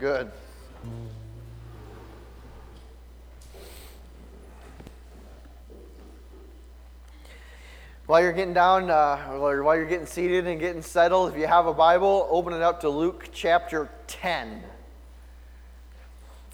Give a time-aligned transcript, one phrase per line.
[0.00, 0.32] Good.
[8.06, 11.46] While you're getting down, uh, or while you're getting seated and getting settled, if you
[11.46, 14.64] have a Bible, open it up to Luke chapter 10.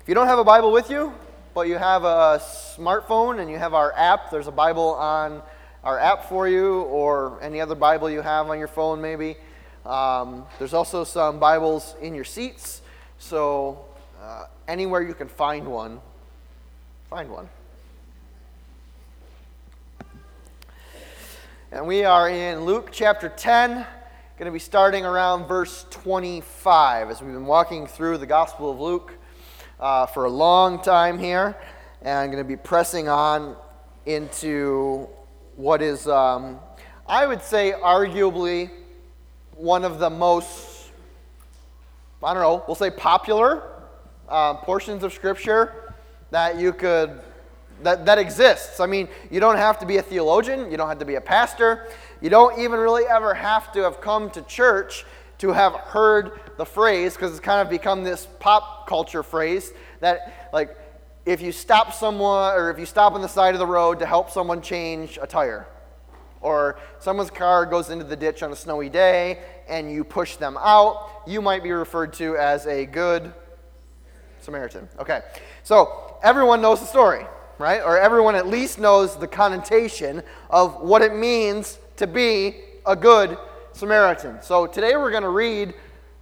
[0.03, 1.15] If you don't have a Bible with you,
[1.55, 2.43] but you have a
[2.77, 5.41] smartphone and you have our app, there's a Bible on
[5.83, 9.39] our app for you, or any other Bible you have on your phone, maybe.
[9.85, 12.81] Um, there's also some Bibles in your seats,
[13.19, 13.85] so
[14.23, 16.01] uh, anywhere you can find one,
[17.11, 17.51] find one.
[21.71, 23.75] And we are in Luke chapter 10,
[24.39, 28.81] going to be starting around verse 25 as we've been walking through the Gospel of
[28.81, 29.13] Luke
[29.79, 31.55] uh, for a long time here.
[32.01, 33.55] And I'm going to be pressing on
[34.07, 35.09] into
[35.57, 36.59] what is, um,
[37.07, 38.71] I would say, arguably
[39.57, 40.91] one of the most,
[42.23, 43.63] I don't know, we'll say popular
[44.29, 45.95] uh, portions of Scripture
[46.31, 47.21] that you could
[47.83, 48.81] that, that exists.
[48.81, 51.21] I mean, you don't have to be a theologian, you don't have to be a
[51.21, 51.89] pastor,
[52.21, 55.05] you don't even really ever have to have come to church
[55.39, 60.49] to have heard the phrase, because it's kind of become this pop culture phrase that,
[60.53, 60.79] like,
[61.27, 64.07] if you stop someone or if you stop on the side of the road to
[64.07, 65.67] help someone change a tire,
[66.45, 70.57] or someone's car goes into the ditch on a snowy day and you push them
[70.61, 73.33] out, you might be referred to as a good
[74.41, 74.89] Samaritan.
[74.99, 75.23] Okay,
[75.63, 77.27] so everyone knows the story
[77.59, 77.83] right?
[77.83, 83.39] Or everyone at least knows the connotation of what it means to be a good
[83.73, 84.43] Samaritan.
[84.43, 85.75] So today we're going to read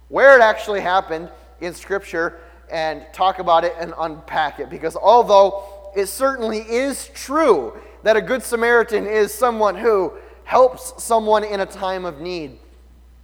[0.09, 1.29] where it actually happened
[1.61, 2.39] in Scripture
[2.71, 4.69] and talk about it and unpack it.
[4.69, 11.43] Because although it certainly is true that a good Samaritan is someone who helps someone
[11.43, 12.57] in a time of need,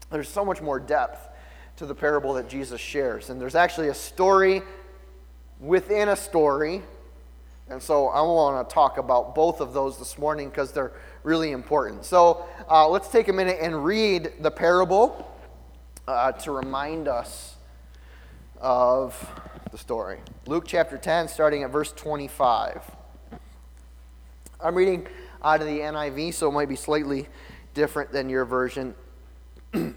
[0.09, 1.27] there's so much more depth
[1.77, 3.29] to the parable that Jesus shares.
[3.29, 4.63] And there's actually a story
[5.59, 6.81] within a story
[7.69, 10.91] and so I want to talk about both of those this morning because they're
[11.21, 12.03] really important.
[12.03, 15.31] So uh, let's take a minute and read the parable
[16.07, 17.57] uh, to remind us
[18.59, 19.15] of
[19.71, 20.17] the story.
[20.47, 22.98] Luke chapter 10, starting at verse 25.
[24.61, 25.07] I'm reading
[25.41, 27.29] out of the NIV, so it might be slightly
[27.73, 28.93] different than your version.
[29.73, 29.95] On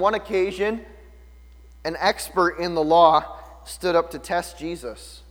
[0.00, 0.84] one occasion,
[1.84, 5.22] an expert in the law stood up to test Jesus.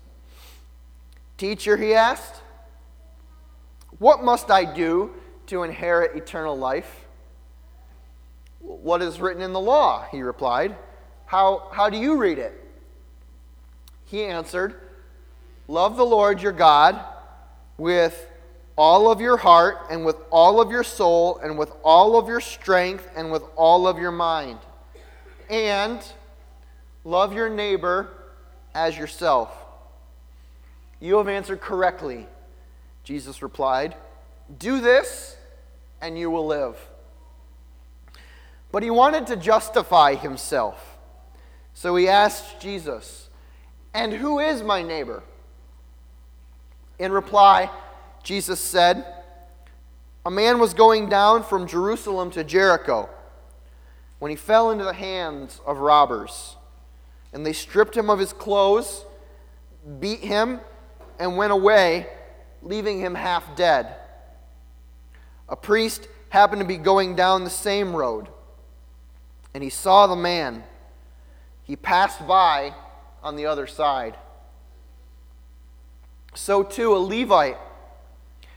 [1.38, 2.42] Teacher, he asked,
[4.00, 5.12] what must I do
[5.48, 7.06] to inherit eternal life?
[8.60, 10.06] What is written in the law?
[10.10, 10.78] He replied.
[11.26, 12.64] How, how do you read it?
[14.06, 14.76] He answered,
[15.68, 17.04] Love the Lord your God
[17.78, 18.30] with
[18.76, 22.40] all of your heart, and with all of your soul, and with all of your
[22.40, 24.60] strength, and with all of your mind.
[25.50, 26.00] And
[27.04, 28.10] love your neighbor
[28.76, 29.52] as yourself.
[31.00, 32.28] You have answered correctly,
[33.04, 33.96] Jesus replied.
[34.60, 35.36] Do this,
[36.02, 36.78] and you will live.
[38.72, 40.98] But he wanted to justify himself.
[41.74, 43.30] So he asked Jesus,
[43.94, 45.24] And who is my neighbor?
[47.00, 47.70] In reply,
[48.24, 49.06] Jesus said,
[50.26, 53.10] A man was going down from Jerusalem to Jericho
[54.20, 56.56] when he fell into the hands of robbers.
[57.34, 59.06] And they stripped him of his clothes,
[60.00, 60.60] beat him,
[61.20, 62.08] and went away,
[62.62, 63.96] leaving him half dead.
[65.50, 68.28] A priest happened to be going down the same road,
[69.54, 70.64] and he saw the man.
[71.64, 72.74] He passed by
[73.24, 74.16] on the other side.
[76.38, 77.58] So too a Levite,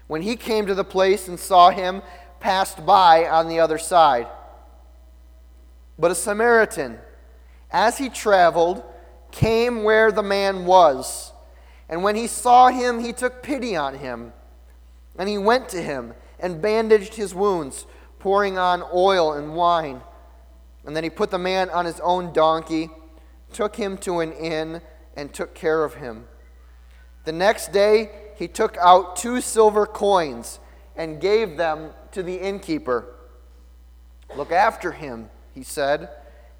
[0.07, 2.03] when he came to the place and saw him,
[2.39, 4.29] passed by on the other side.
[5.99, 6.99] But a Samaritan,
[7.71, 8.85] as he traveled,
[9.31, 11.33] came where the man was.
[11.89, 14.35] And when he saw him, he took pity on him.
[15.19, 17.87] And he went to him and bandaged his wounds,
[18.19, 20.03] pouring on oil and wine.
[20.85, 22.91] And then he put the man on his own donkey,
[23.55, 24.83] took him to an inn,
[25.17, 26.27] and took care of him.
[27.25, 30.61] The next day, he took out two silver coins
[30.97, 33.07] and gave them to the innkeeper.
[34.37, 36.09] Look after him, he said,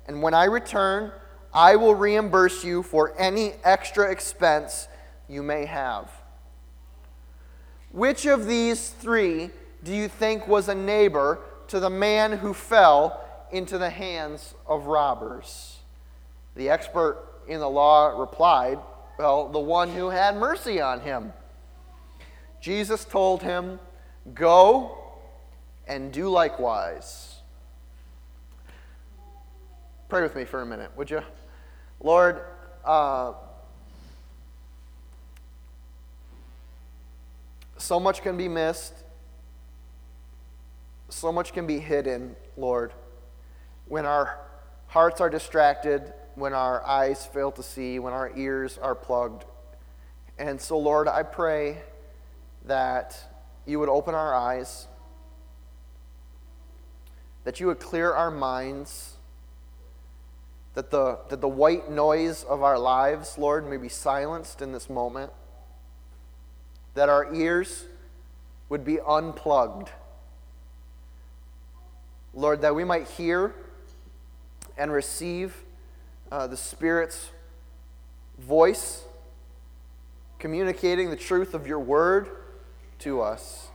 [0.07, 1.13] and when I return,
[1.53, 4.89] I will reimburse you for any extra expense
[5.29, 6.11] you may have.
[7.93, 9.51] Which of these three
[9.83, 14.87] do you think was a neighbor to the man who fell into the hands of
[14.87, 15.79] robbers?
[16.55, 18.79] The expert in the law replied,
[19.21, 21.35] Well, the one who had mercy on him.
[22.59, 23.79] Jesus told him,
[24.33, 24.97] Go
[25.87, 27.37] and do likewise.
[30.09, 31.21] Pray with me for a minute, would you?
[32.03, 32.41] Lord,
[32.83, 33.35] uh,
[37.77, 38.95] so much can be missed,
[41.11, 42.95] so much can be hidden, Lord,
[43.87, 44.39] when our
[44.87, 49.45] hearts are distracted, when our eyes fail to see, when our ears are plugged.
[50.39, 51.79] And so, Lord, I pray
[52.65, 53.17] that
[53.67, 54.89] you would open our eyes,
[57.45, 59.17] that you would clear our minds
[60.75, 64.89] that the, that the white noise of our lives, Lord, may be silenced in this
[64.89, 65.33] moment,
[66.95, 67.85] that our ears
[68.69, 69.91] would be unplugged.
[72.33, 73.53] Lord, that we might hear
[74.79, 75.65] and receive
[76.31, 77.31] uh, the Spirit's
[78.39, 79.05] voice,
[80.39, 82.29] communicating the truth of your word
[83.01, 83.69] to us.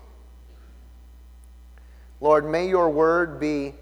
[2.21, 3.75] Lord, may your word be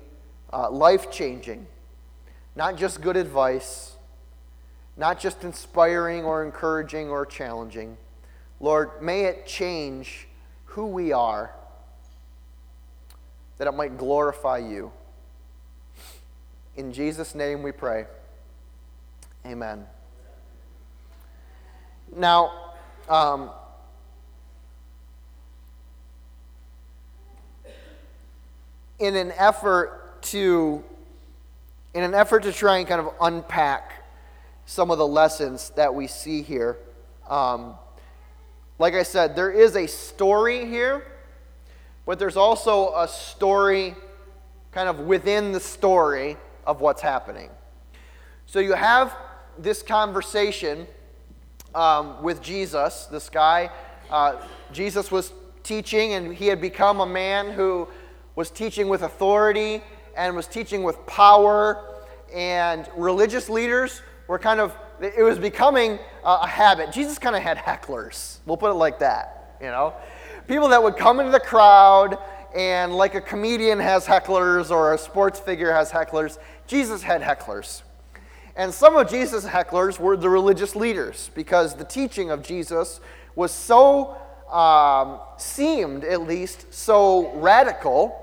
[0.52, 1.68] uh, life changing
[2.56, 3.96] not just good advice,
[4.96, 7.98] not just inspiring or encouraging or challenging.
[8.60, 10.28] Lord, may it change
[10.66, 11.54] who we are,
[13.58, 14.92] that it might glorify you.
[16.76, 18.06] In Jesus' name we pray.
[19.46, 19.86] Amen.
[22.16, 22.74] Now,
[23.10, 23.50] um,
[29.00, 30.84] in an effort to
[31.94, 34.04] in an effort to try and kind of unpack
[34.66, 36.78] some of the lessons that we see here.
[37.30, 37.76] Um,
[38.80, 41.06] like I said, there is a story here,
[42.06, 43.96] but there's also a story
[44.72, 47.50] kind of within the story of what's happening.
[48.48, 49.16] So you have
[49.58, 50.88] this conversation
[51.76, 53.70] um, with Jesus, this guy.
[54.10, 54.36] Uh,
[54.72, 55.34] Jesus was
[55.64, 57.88] teaching, and he had become a man who
[58.36, 59.82] was teaching with authority
[60.16, 62.04] and was teaching with power,
[62.34, 66.92] and religious leaders were kind of, it was becoming a habit.
[66.92, 68.38] Jesus kind of had hecklers.
[68.46, 69.94] We'll put it like that, you know?
[70.48, 72.18] People that would come into the crowd,
[72.56, 77.82] and like a comedian has hecklers or a sports figure has hecklers, Jesus had hecklers.
[78.56, 83.00] And some of Jesus' hecklers were the religious leaders because the teaching of Jesus
[83.36, 84.16] was so,
[84.52, 88.20] um, seemed at least, so radical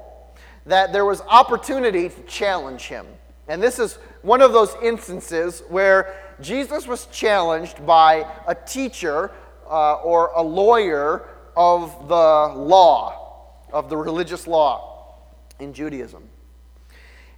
[0.67, 3.07] that there was opportunity to challenge him.
[3.49, 9.33] And this is one of those instances where Jesus was challenged by a teacher
[9.69, 15.17] uh, or a lawyer of the law, of the religious law
[15.59, 16.29] in Judaism.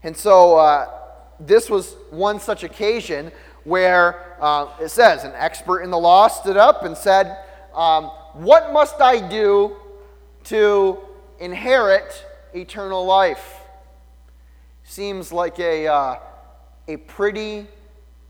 [0.02, 1.01] And so uh,
[1.40, 3.32] this was one such occasion
[3.64, 7.38] where uh, it says, an expert in the law stood up and said,
[7.74, 9.76] um, What must I do
[10.44, 10.98] to
[11.38, 13.60] inherit eternal life?
[14.84, 16.16] Seems like a, uh,
[16.88, 17.66] a pretty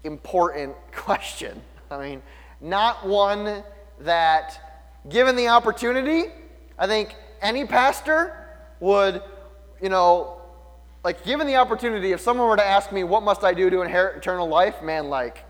[0.05, 1.61] important question.
[1.91, 2.23] I mean,
[2.61, 3.63] not one
[4.01, 6.31] that, given the opportunity,
[6.79, 8.37] I think any pastor
[8.81, 9.23] would,
[9.81, 10.42] you know,
[11.05, 13.83] like given the opportunity, if someone were to ask me, what must I do to
[13.83, 14.83] inherit eternal life?
[14.83, 15.45] Man, like,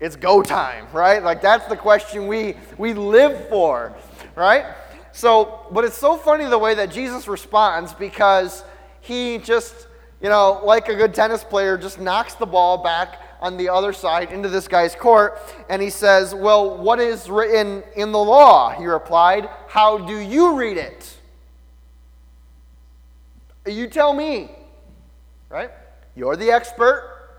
[0.00, 1.22] it's go time, right?
[1.22, 3.96] Like that's the question we we live for,
[4.36, 4.66] right?
[5.12, 8.62] So, but it's so funny the way that Jesus responds because
[9.00, 9.88] he just,
[10.20, 13.92] you know, like a good tennis player, just knocks the ball back on the other
[13.92, 15.40] side into this guy's court.
[15.68, 18.70] And he says, Well, what is written in the law?
[18.70, 21.17] He replied, How do you read it?
[23.70, 24.50] You tell me,
[25.48, 25.70] right?
[26.14, 27.30] You're the expert,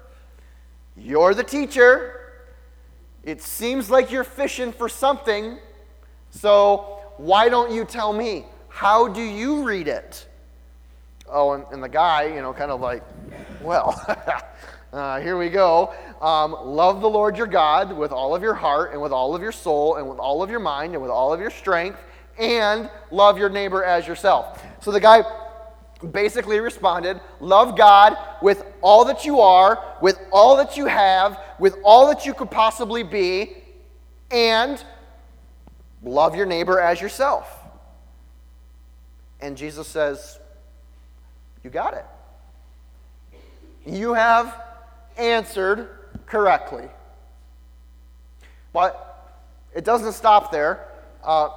[0.95, 2.15] you're the teacher.
[3.23, 5.59] It seems like you're fishing for something.
[6.29, 8.45] So, why don't you tell me?
[8.69, 10.27] How do you read it?
[11.27, 13.03] Oh, and, and the guy, you know, kind of like,
[13.61, 14.01] well,
[14.93, 15.93] uh, here we go.
[16.21, 19.41] Um, love the Lord your God with all of your heart and with all of
[19.41, 21.99] your soul and with all of your mind and with all of your strength,
[22.37, 24.63] and love your neighbor as yourself.
[24.81, 25.23] So the guy
[26.11, 31.77] basically responded Love God with all that you are, with all that you have, with
[31.83, 33.57] all that you could possibly be,
[34.31, 34.83] and
[36.01, 37.59] Love your neighbor as yourself.
[39.41, 40.39] And Jesus says,
[41.63, 42.05] You got it.
[43.85, 44.61] You have
[45.17, 45.89] answered
[46.25, 46.87] correctly.
[48.71, 49.37] But
[49.75, 50.87] it doesn't stop there.
[51.23, 51.49] Uh,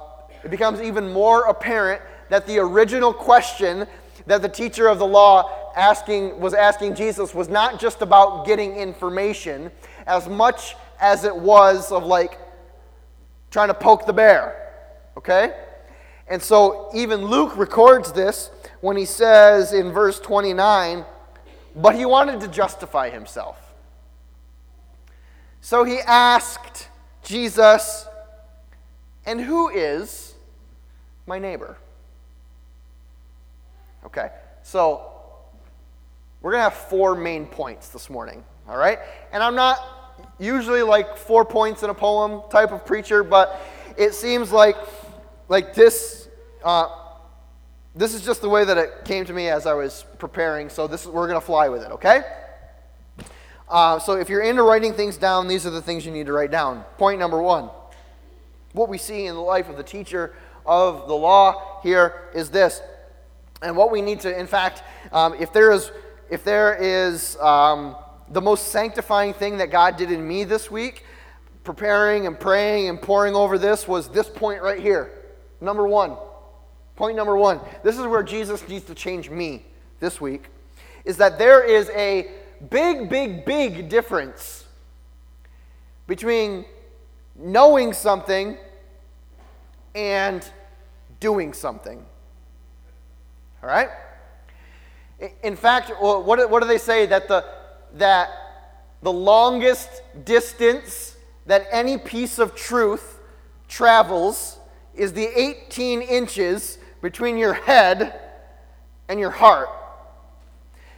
[0.43, 3.87] it becomes even more apparent that the original question
[4.25, 8.75] that the teacher of the law asking, was asking Jesus was not just about getting
[8.75, 9.71] information
[10.07, 12.39] as much as it was of like,
[13.51, 14.71] trying to poke the bear.
[15.17, 15.53] Okay?
[16.27, 18.49] And so even Luke records this
[18.81, 21.05] when he says in verse 29,
[21.75, 23.57] but he wanted to justify himself.
[25.61, 26.89] So he asked
[27.23, 28.07] Jesus,
[29.25, 30.33] And who is
[31.25, 31.77] my neighbor?
[34.05, 34.29] Okay,
[34.63, 35.11] so
[36.41, 38.99] we're going to have four main points this morning, all right?
[39.31, 39.79] And I'm not
[40.39, 43.61] usually like four points in a poem type of preacher, but
[43.97, 44.75] it seems like
[45.47, 46.27] like this
[46.63, 46.87] uh,
[47.95, 50.69] this is just the way that it came to me as I was preparing.
[50.69, 52.23] So this we're going to fly with it, okay?
[53.69, 56.33] Uh, so if you're into writing things down, these are the things you need to
[56.33, 56.83] write down.
[56.97, 57.69] Point number one:
[58.73, 60.33] what we see in the life of the teacher
[60.65, 62.81] of the law here is this,
[63.63, 65.91] and what we need to, in fact, um, if there is
[66.29, 67.95] if there is um,
[68.29, 71.05] the most sanctifying thing that God did in me this week,
[71.63, 75.11] preparing and praying and pouring over this, was this point right here.
[75.61, 76.17] Number one.
[76.95, 77.59] Point number one.
[77.83, 79.65] This is where Jesus needs to change me
[79.99, 80.45] this week.
[81.05, 82.31] Is that there is a
[82.69, 84.65] big, big, big difference
[86.07, 86.65] between
[87.35, 88.57] knowing something
[89.95, 90.47] and
[91.19, 92.05] doing something.
[93.63, 93.89] All right?
[95.41, 97.05] In fact, what, do they say?
[97.05, 97.45] That the,
[97.93, 98.29] that
[99.01, 101.15] the longest distance
[101.45, 103.21] that any piece of truth
[103.69, 104.57] travels
[104.93, 108.19] is the 18 inches between your head
[109.07, 109.69] and your heart.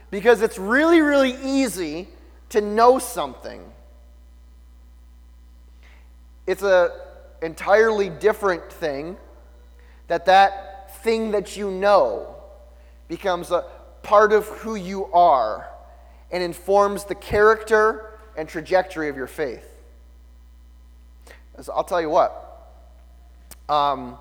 [0.09, 2.07] Because it's really, really easy
[2.49, 3.61] to know something.
[6.47, 6.89] It's an
[7.43, 9.17] entirely different thing
[10.07, 12.34] that that thing that you know
[13.07, 13.65] becomes a,
[14.05, 15.67] part of who you are
[16.31, 19.67] and informs the character and trajectory of your faith.
[21.73, 22.41] I'll tell you what.
[23.67, 24.17] Um,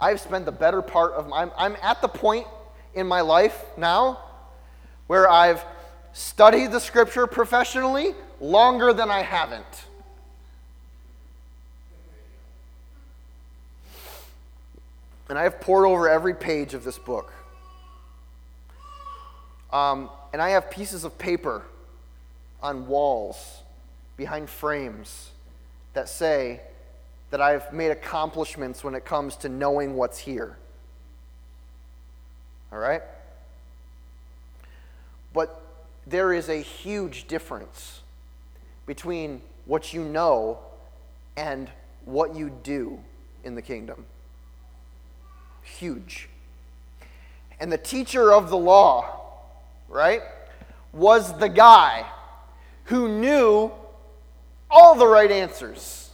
[0.00, 2.46] I've spent the better part of my, I'm, I'm at the point
[2.94, 4.18] in my life now
[5.06, 5.64] where I've
[6.12, 9.84] studied the scripture professionally longer than I haven't.
[15.28, 17.32] And I've poured over every page of this book.
[19.72, 21.62] Um, and I have pieces of paper
[22.62, 23.62] on walls
[24.16, 25.30] behind frames
[25.94, 26.60] that say
[27.30, 30.56] that I've made accomplishments when it comes to knowing what's here.
[32.72, 33.02] All right?
[35.32, 35.62] But
[36.06, 38.00] there is a huge difference
[38.86, 40.58] between what you know
[41.36, 41.70] and
[42.04, 42.98] what you do
[43.44, 44.04] in the kingdom.
[45.62, 46.28] Huge.
[47.60, 49.19] And the teacher of the law
[49.90, 50.22] right,
[50.92, 52.06] was the guy
[52.84, 53.70] who knew
[54.70, 56.10] all the right answers.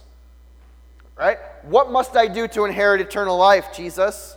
[1.15, 1.37] Right?
[1.63, 4.35] What must I do to inherit eternal life, Jesus?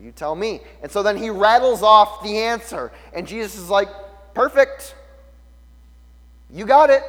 [0.00, 0.60] You tell me.
[0.82, 2.90] And so then he rattles off the answer.
[3.12, 3.88] And Jesus is like,
[4.34, 4.94] perfect.
[6.50, 7.02] You got it.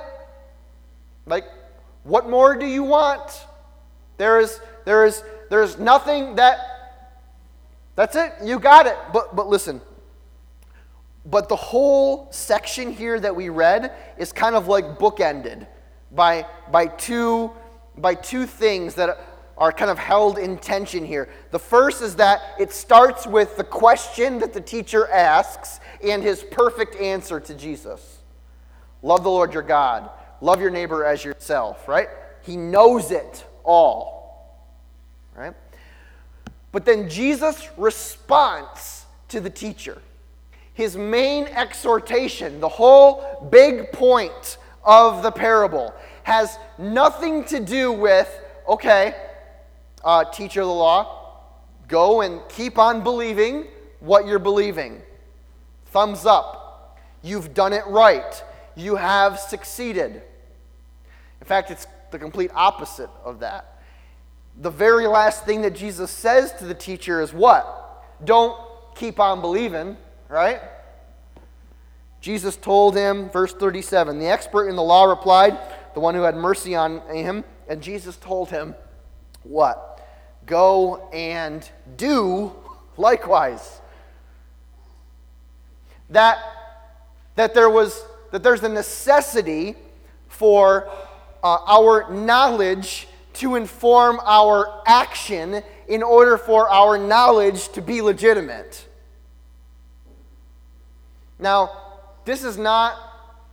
[1.25, 1.45] Like,
[2.03, 3.45] what more do you want?
[4.17, 6.59] There is, there is, there is nothing that,
[7.95, 8.33] that's it.
[8.43, 8.97] You got it.
[9.13, 9.81] But, but listen,
[11.25, 15.67] but the whole section here that we read is kind of like bookended
[16.11, 17.51] by, by, two,
[17.97, 19.17] by two things that
[19.57, 21.29] are kind of held in tension here.
[21.51, 26.43] The first is that it starts with the question that the teacher asks and his
[26.43, 28.17] perfect answer to Jesus
[29.03, 30.11] Love the Lord your God,
[30.41, 32.07] love your neighbor as yourself, right?
[32.43, 34.61] He knows it all,
[35.35, 35.55] right?
[36.71, 40.01] But then Jesus' response to the teacher
[40.81, 48.27] his main exhortation, the whole big point of the parable, has nothing to do with,
[48.67, 49.13] okay,
[50.03, 51.37] uh, teacher of the law,
[51.87, 53.67] go and keep on believing
[53.99, 55.03] what you're believing.
[55.85, 56.97] Thumbs up.
[57.21, 58.43] You've done it right.
[58.75, 60.23] You have succeeded.
[61.41, 63.83] In fact, it's the complete opposite of that.
[64.59, 68.03] The very last thing that Jesus says to the teacher is what?
[68.25, 68.59] Don't
[68.95, 69.95] keep on believing
[70.31, 70.61] right?
[72.21, 75.57] Jesus told him, verse 37, the expert in the law replied,
[75.93, 78.75] the one who had mercy on him, and Jesus told him,
[79.43, 80.07] What?
[80.45, 82.53] Go and do
[82.97, 83.81] likewise.
[86.09, 86.39] That,
[87.35, 89.75] that there was that there's a necessity
[90.27, 90.89] for
[91.43, 98.87] uh, our knowledge to inform our action in order for our knowledge to be legitimate.
[101.41, 101.71] Now,
[102.23, 102.97] this is not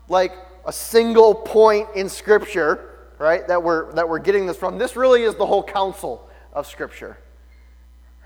[0.08, 0.32] like
[0.66, 4.78] a single point in Scripture, right, that we're, that we're getting this from.
[4.78, 7.18] This really is the whole counsel of Scripture.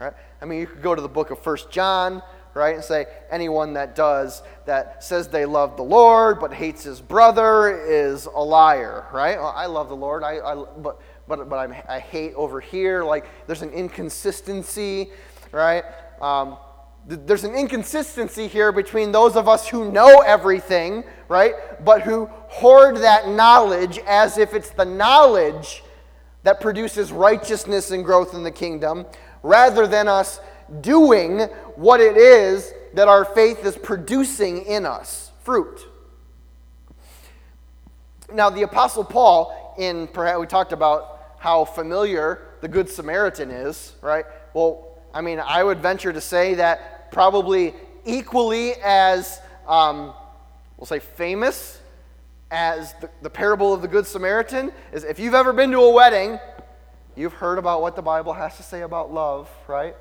[0.00, 0.12] Right?
[0.40, 2.22] I mean, you could go to the book of First John,
[2.54, 2.74] right?
[2.74, 7.86] And say, anyone that does, that says they love the Lord but hates his brother
[7.86, 9.38] is a liar, right?
[9.38, 13.04] Well, I love the Lord, I, I but, but, but I'm, i hate over here.
[13.04, 15.10] Like, there's an inconsistency,
[15.52, 15.84] right?
[16.20, 16.58] Um,
[17.06, 21.54] there's an inconsistency here between those of us who know everything, right,
[21.84, 25.82] but who hoard that knowledge as if it's the knowledge
[26.44, 29.06] that produces righteousness and growth in the kingdom,
[29.42, 30.40] rather than us
[30.80, 31.40] doing
[31.76, 35.86] what it is that our faith is producing in us fruit.
[38.32, 43.94] Now, the Apostle Paul, in perhaps we talked about how familiar the Good Samaritan is,
[44.00, 44.24] right?
[44.54, 50.12] Well, I mean, I would venture to say that probably equally as, um,
[50.76, 51.80] we'll say, famous
[52.50, 55.90] as the, the parable of the Good Samaritan is if you've ever been to a
[55.90, 56.40] wedding,
[57.14, 59.94] you've heard about what the Bible has to say about love, right?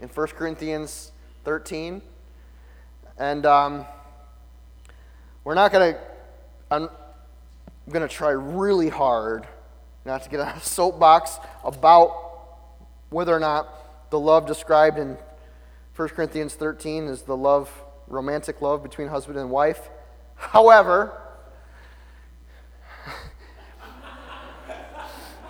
[0.00, 1.12] In 1 Corinthians
[1.44, 2.02] 13.
[3.18, 3.86] And um,
[5.44, 6.00] we're not going to,
[6.70, 6.88] I'm
[7.90, 9.46] going to try really hard
[10.06, 12.16] not to get on a soapbox about
[13.10, 15.18] whether or not the love described in
[16.00, 17.70] 1 Corinthians 13 is the love,
[18.06, 19.90] romantic love between husband and wife.
[20.34, 21.12] However,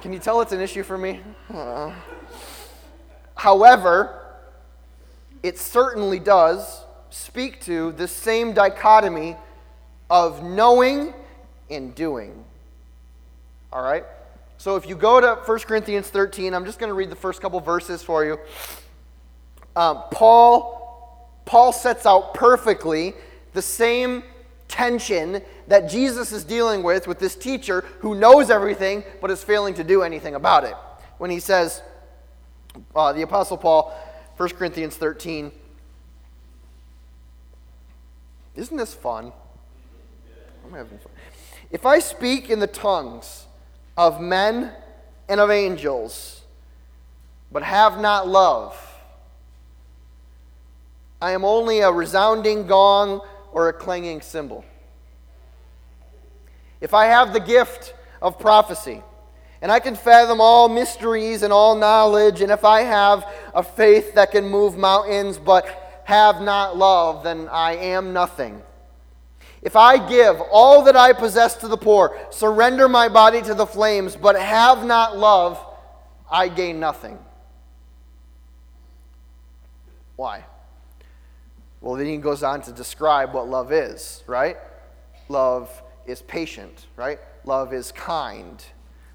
[0.00, 1.20] can you tell it's an issue for me?
[1.54, 1.92] Uh,
[3.36, 4.40] however,
[5.44, 9.36] it certainly does speak to the same dichotomy
[10.10, 11.14] of knowing
[11.70, 12.44] and doing.
[13.72, 14.04] All right?
[14.58, 17.40] So if you go to 1 Corinthians 13, I'm just going to read the first
[17.40, 18.36] couple verses for you.
[19.76, 23.14] Um, Paul, Paul sets out perfectly
[23.52, 24.22] the same
[24.68, 29.74] tension that Jesus is dealing with with this teacher who knows everything but is failing
[29.74, 30.74] to do anything about it.
[31.18, 31.82] When he says,
[32.94, 33.92] uh, the Apostle Paul,
[34.36, 35.50] 1 Corinthians 13,
[38.56, 39.32] isn't this fun?
[40.64, 41.12] I'm having fun.
[41.70, 43.46] If I speak in the tongues,
[44.00, 44.72] of men
[45.28, 46.40] and of angels,
[47.52, 48.89] but have not love,
[51.20, 53.20] I am only a resounding gong
[53.52, 54.64] or a clanging cymbal.
[56.80, 59.02] If I have the gift of prophecy,
[59.62, 64.14] and I can fathom all mysteries and all knowledge, and if I have a faith
[64.14, 68.62] that can move mountains but have not love, then I am nothing.
[69.60, 73.66] If I give all that I possess to the poor, surrender my body to the
[73.66, 75.62] flames, but have not love,
[76.30, 77.18] I gain nothing.
[80.16, 80.44] Why?
[81.80, 84.56] Well, then he goes on to describe what love is, right?
[85.28, 87.18] Love is patient, right?
[87.44, 88.62] Love is kind.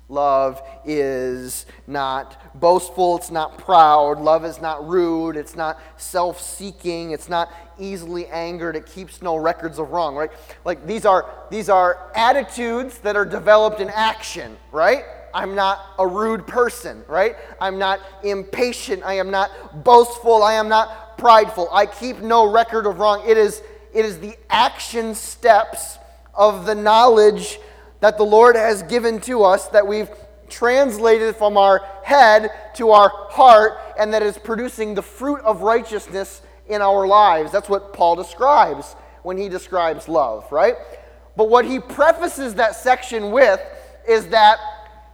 [0.08, 4.20] Love is not boastful, it's not proud.
[4.20, 9.36] Love is not rude, it's not self seeking, it's not easily angered, it keeps no
[9.36, 10.30] records of wrong, right?
[10.64, 15.06] Like these are, these are attitudes that are developed in action, right?
[15.34, 17.36] I'm not a rude person, right?
[17.60, 21.70] I'm not impatient, I am not boastful, I am not prideful.
[21.72, 23.24] I keep no record of wrong.
[23.28, 23.62] It is,
[23.94, 25.98] it is the action steps
[26.34, 27.60] of the knowledge
[28.02, 30.10] that the Lord has given to us that we've
[30.50, 36.42] translated from our head to our heart and that is producing the fruit of righteousness
[36.68, 37.52] in our lives.
[37.52, 40.76] That's what Paul describes when he describes love, right?
[41.36, 43.60] But what he prefaces that section with
[44.08, 44.60] is that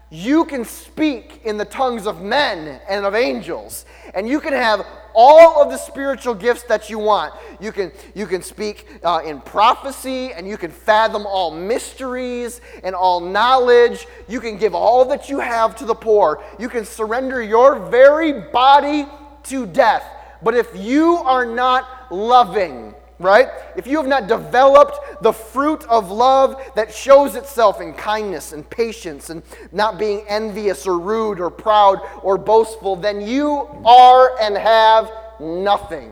[0.10, 4.86] you can speak in the tongues of men and of angels, and you can have
[5.14, 7.34] all of the spiritual gifts that you want.
[7.60, 12.96] You can, you can speak uh, in prophecy, and you can fathom all mysteries and
[12.96, 14.08] all knowledge.
[14.28, 16.44] You can give all that you have to the poor.
[16.60, 19.08] You can surrender your very body
[19.44, 20.04] to death.
[20.44, 23.50] But if you are not loving, right?
[23.76, 28.70] If you have not developed the fruit of love that shows itself in kindness and
[28.70, 34.58] patience and not being envious or rude or proud or boastful, then you are and
[34.58, 36.12] have nothing.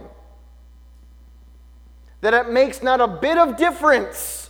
[2.22, 4.50] That it makes not a bit of difference.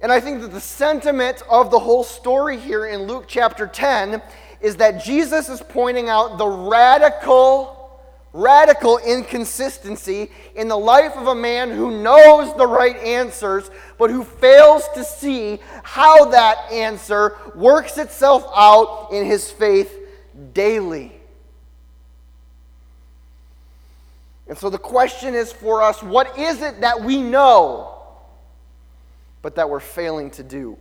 [0.00, 4.20] And I think that the sentiment of the whole story here in Luke chapter 10
[4.60, 7.75] is that Jesus is pointing out the radical
[8.36, 14.22] radical inconsistency in the life of a man who knows the right answers, but who
[14.22, 19.98] fails to see how that answer works itself out in his faith
[20.52, 21.12] daily.
[24.48, 27.94] And so the question is for us what is it that we know,
[29.40, 30.76] but that we're failing to do?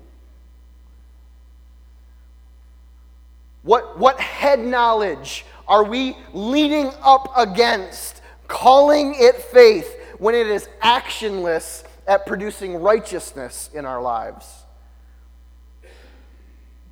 [3.63, 10.69] What, what head knowledge Are we leaning up against, calling it faith when it is
[10.84, 14.63] actionless at producing righteousness in our lives?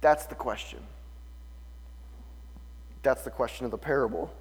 [0.02, 0.80] That's the question.
[3.04, 4.34] That's the question of the parable.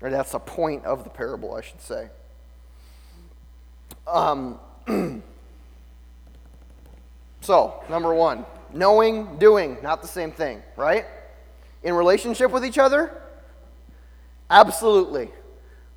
[0.00, 2.08] Or that's the point of the parable, I should say.
[4.06, 4.58] Um,
[7.40, 11.06] so, number one, knowing, doing, not the same thing, right?
[11.82, 13.22] In relationship with each other?
[14.50, 15.30] Absolutely,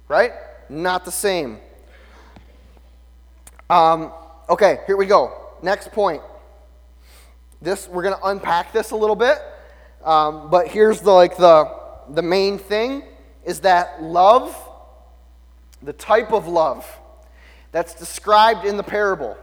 [0.07, 0.31] right?
[0.69, 1.59] Not the same.
[3.69, 4.11] Um,
[4.49, 5.33] okay, here we go.
[5.61, 6.21] Next point.
[7.61, 9.39] This we're going to unpack this a little bit,
[10.05, 11.75] um, but here's the like the
[12.09, 13.03] the main thing
[13.43, 14.55] is that love,
[15.81, 16.85] the type of love
[17.71, 19.37] that's described in the parable,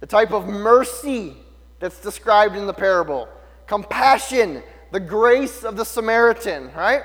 [0.00, 1.36] the type of mercy
[1.78, 3.28] that's described in the parable,
[3.66, 4.62] compassion,
[4.92, 7.02] the grace of the Samaritan, right?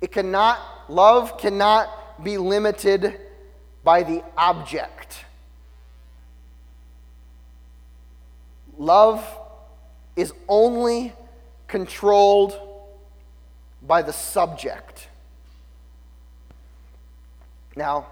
[0.00, 0.58] It cannot,
[0.88, 3.20] love cannot be limited
[3.84, 5.24] by the object.
[8.78, 9.24] Love
[10.16, 11.12] is only
[11.68, 12.58] controlled
[13.82, 15.08] by the subject.
[17.76, 18.06] Now,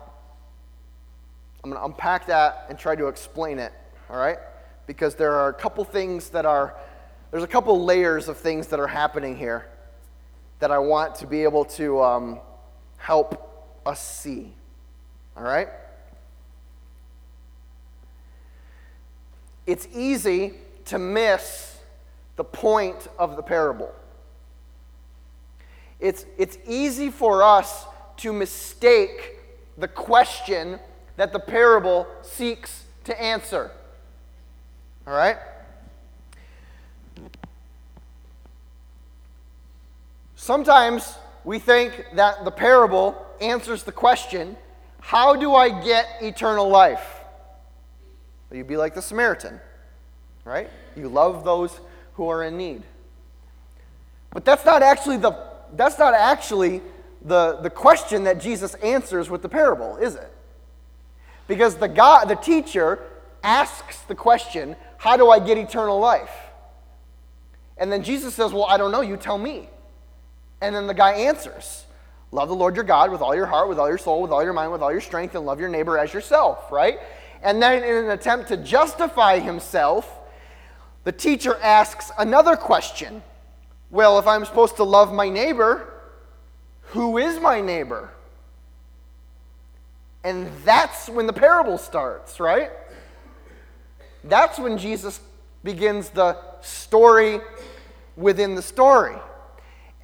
[1.64, 3.72] I'm going to unpack that and try to explain it,
[4.10, 4.38] all right?
[4.86, 6.74] Because there are a couple things that are,
[7.30, 9.66] there's a couple layers of things that are happening here
[10.58, 12.40] that I want to be able to um,
[12.96, 14.52] help us see,
[15.36, 15.68] all right?
[19.66, 20.54] It's easy
[20.86, 21.78] to miss
[22.36, 23.92] the point of the parable.
[26.00, 27.84] It's, it's easy for us
[28.18, 29.36] to mistake
[29.76, 30.78] the question
[31.16, 33.70] that the parable seeks to answer.
[35.06, 35.36] All right?
[40.40, 44.56] Sometimes we think that the parable answers the question
[45.00, 47.24] how do I get eternal life?
[48.52, 49.58] You'd be like the Samaritan,
[50.44, 50.70] right?
[50.94, 51.80] You love those
[52.14, 52.84] who are in need.
[54.32, 55.32] But that's not actually the,
[55.74, 56.82] that's not actually
[57.22, 60.32] the, the question that Jesus answers with the parable, is it?
[61.48, 63.00] Because the, God, the teacher
[63.42, 66.30] asks the question, How do I get eternal life?
[67.76, 69.68] And then Jesus says, Well, I don't know, you tell me.
[70.60, 71.84] And then the guy answers,
[72.30, 74.42] Love the Lord your God with all your heart, with all your soul, with all
[74.44, 76.98] your mind, with all your strength, and love your neighbor as yourself, right?
[77.42, 80.12] And then, in an attempt to justify himself,
[81.04, 83.22] the teacher asks another question
[83.90, 85.92] Well, if I'm supposed to love my neighbor,
[86.88, 88.10] who is my neighbor?
[90.24, 92.70] And that's when the parable starts, right?
[94.24, 95.20] That's when Jesus
[95.62, 97.40] begins the story
[98.16, 99.16] within the story.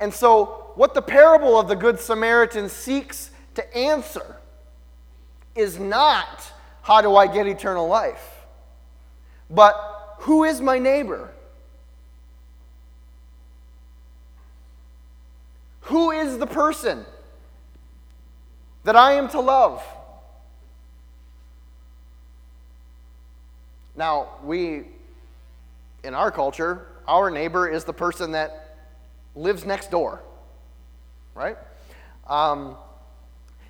[0.04, 4.36] And so, what the parable of the Good Samaritan seeks to answer
[5.54, 6.44] is not
[6.82, 8.44] how do I get eternal life,
[9.48, 9.74] but
[10.18, 11.30] who is my neighbor?
[15.84, 17.06] Who is the person
[18.82, 19.82] that I am to love?
[23.96, 24.82] Now, we,
[26.02, 28.63] in our culture, our neighbor is the person that
[29.34, 30.22] lives next door,
[31.34, 31.56] right?
[32.26, 32.76] Um,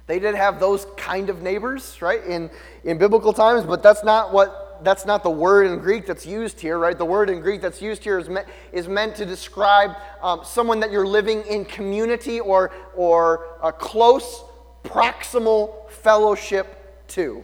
[0.07, 2.51] they did have those kind of neighbors, right, in,
[2.85, 6.61] in biblical times, but that's not what that's not the word in Greek that's used
[6.61, 6.99] here, right?
[6.99, 8.41] The word in Greek that's used here is, me,
[8.73, 14.43] is meant to describe um, someone that you're living in community or, or a close
[14.83, 17.43] proximal fellowship to.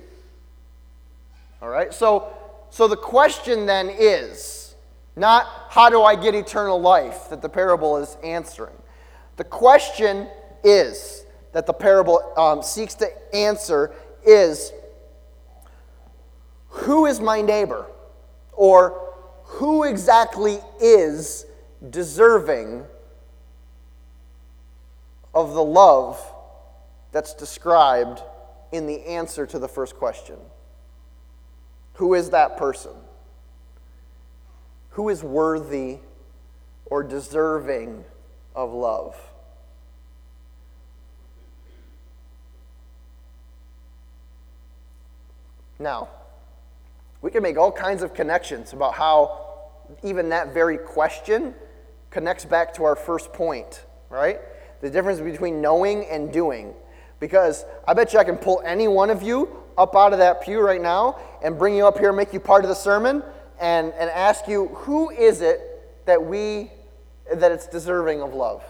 [1.62, 1.94] All right?
[1.94, 2.30] So
[2.70, 4.60] so the question then is
[5.16, 8.77] not how do I get eternal life that the parable is answering.
[9.37, 10.29] The question
[10.62, 13.92] is that the parable um, seeks to answer
[14.25, 14.73] is
[16.68, 17.87] who is my neighbor?
[18.53, 21.46] Or who exactly is
[21.90, 22.85] deserving
[25.35, 26.20] of the love
[27.12, 28.23] that's described
[28.73, 30.37] in the answer to the first question?
[31.94, 32.92] Who is that person?
[34.90, 35.98] Who is worthy
[36.87, 38.05] or deserving
[38.55, 39.16] of love?
[45.79, 46.09] Now,
[47.22, 49.46] we can make all kinds of connections about how
[50.03, 51.55] even that very question
[52.11, 54.40] connects back to our first point, right?
[54.83, 56.74] The difference between knowing and doing.
[57.18, 59.48] Because I bet you I can pull any one of you
[59.79, 62.40] up out of that pew right now and bring you up here, and make you
[62.40, 63.22] part of the sermon,
[63.61, 65.61] and, and ask you, who is it
[66.07, 66.73] that we,
[67.33, 68.64] that it's deserving of love?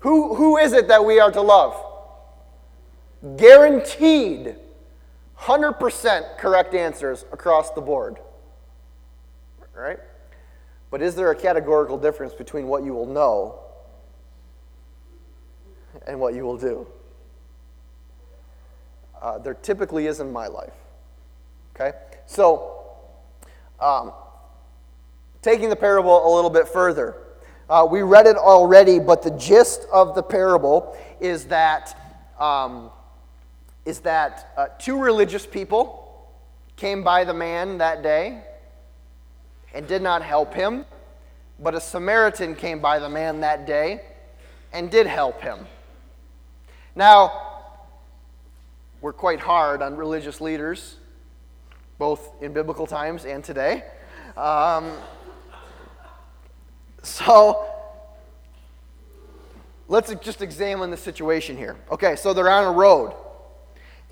[0.00, 1.76] Who, who is it that we are to love?
[3.36, 4.56] Guaranteed
[5.38, 8.16] 100% correct answers across the board.
[9.74, 9.98] Right?
[10.90, 13.60] But is there a categorical difference between what you will know
[16.06, 16.86] and what you will do?
[19.20, 20.72] Uh, there typically is in my life.
[21.74, 21.96] Okay?
[22.26, 22.77] So,
[23.80, 24.12] um,
[25.42, 27.16] taking the parable a little bit further,
[27.68, 31.96] uh, we read it already, but the gist of the parable is that,
[32.38, 32.90] um,
[33.84, 36.30] is that uh, two religious people
[36.76, 38.42] came by the man that day
[39.74, 40.86] and did not help him,
[41.58, 44.00] but a Samaritan came by the man that day
[44.72, 45.66] and did help him.
[46.94, 47.62] Now,
[49.00, 50.96] we're quite hard on religious leaders,
[51.98, 53.84] both in biblical times and today.
[54.36, 54.92] Um,
[57.02, 57.66] so,
[59.88, 61.76] let's just examine the situation here.
[61.90, 63.14] Okay, so they're on a road,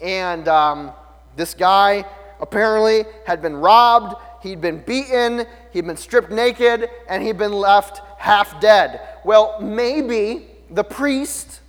[0.03, 0.93] and um,
[1.37, 2.05] this guy
[2.41, 8.01] apparently had been robbed he'd been beaten, he'd been stripped naked, and he'd been left
[8.19, 9.01] half dead.
[9.25, 11.61] Well, maybe the priest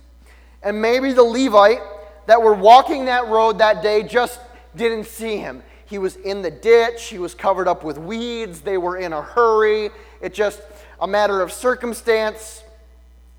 [0.62, 1.80] and maybe the Levite
[2.26, 4.40] that were walking that road that day just
[4.76, 5.62] didn't see him.
[5.88, 9.22] He was in the ditch, he was covered up with weeds, they were in a
[9.22, 9.90] hurry.
[10.20, 10.60] It just
[11.00, 12.62] a matter of circumstance.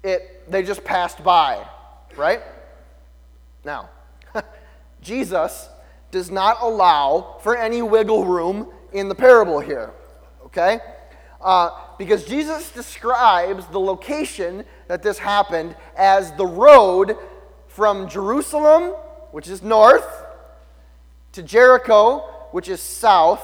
[0.04, 1.64] It they just passed by,
[2.18, 2.42] right?
[3.64, 3.90] Now,
[5.02, 5.70] Jesus
[6.10, 9.92] does not allow for any wiggle room in the parable here,
[10.46, 10.80] okay?
[11.40, 17.16] Uh, because Jesus describes the location that this happened as the road
[17.68, 18.96] from Jerusalem,
[19.32, 20.26] which is north,
[21.34, 23.44] to Jericho, which is south.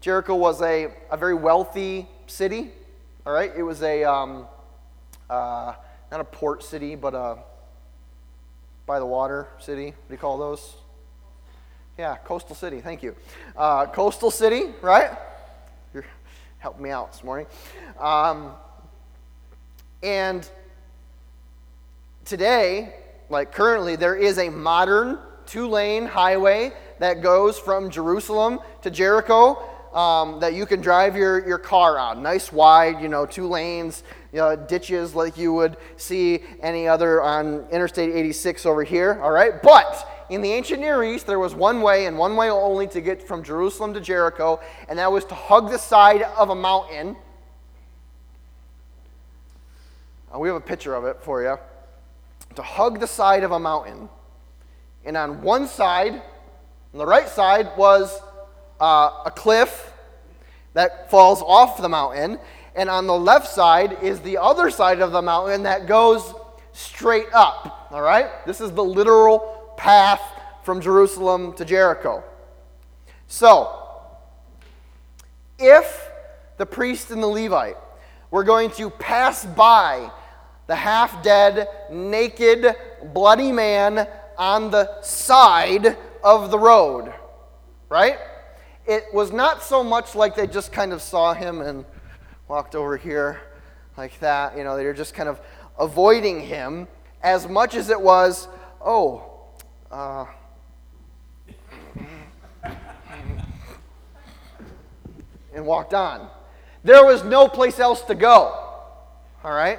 [0.00, 2.70] Jericho was a, a very wealthy city,
[3.24, 3.52] all right?
[3.56, 4.46] It was a, um,
[5.30, 5.74] uh,
[6.10, 7.38] not a port city, but a
[8.86, 9.86] by the water city.
[9.86, 10.74] What do you call those?
[11.96, 12.80] Yeah, coastal city.
[12.80, 13.14] Thank you.
[13.56, 15.16] Uh, coastal city, right?
[15.92, 16.04] You're
[16.58, 17.46] helping me out this morning.
[17.98, 18.52] Um,
[20.02, 20.48] and
[22.24, 22.94] today,
[23.30, 29.62] like currently, there is a modern two lane highway that goes from Jerusalem to Jericho
[29.94, 32.22] um, that you can drive your, your car on.
[32.22, 34.02] Nice wide, you know, two lanes,
[34.32, 39.30] you know, ditches like you would see any other on Interstate 86 over here, all
[39.30, 39.62] right?
[39.62, 43.00] But in the ancient Near East, there was one way and one way only to
[43.00, 47.16] get from Jerusalem to Jericho, and that was to hug the side of a mountain.
[50.34, 51.56] Uh, we have a picture of it for you.
[52.56, 54.08] To hug the side of a mountain.
[55.04, 56.22] And on one side,
[56.94, 58.20] on the right side, was
[58.80, 59.92] uh, a cliff
[60.74, 62.38] that falls off the mountain.
[62.76, 66.34] And on the left side is the other side of the mountain that goes
[66.72, 67.88] straight up.
[67.90, 68.46] All right?
[68.46, 70.22] This is the literal path
[70.62, 72.22] from Jerusalem to Jericho.
[73.26, 73.76] So,
[75.58, 76.08] if
[76.58, 77.76] the priest and the Levite
[78.30, 80.12] were going to pass by
[80.68, 82.76] the half dead, naked,
[83.12, 84.06] bloody man
[84.38, 87.12] on the side of the road,
[87.90, 88.18] right?
[88.86, 91.84] It was not so much like they just kind of saw him and
[92.48, 93.40] walked over here
[93.96, 94.56] like that.
[94.56, 95.40] You know, they were just kind of
[95.78, 96.88] avoiding him
[97.22, 98.48] as much as it was,
[98.84, 99.30] oh,
[99.90, 100.26] uh,
[105.54, 106.28] and walked on.
[106.82, 108.60] There was no place else to go.
[109.44, 109.78] All right?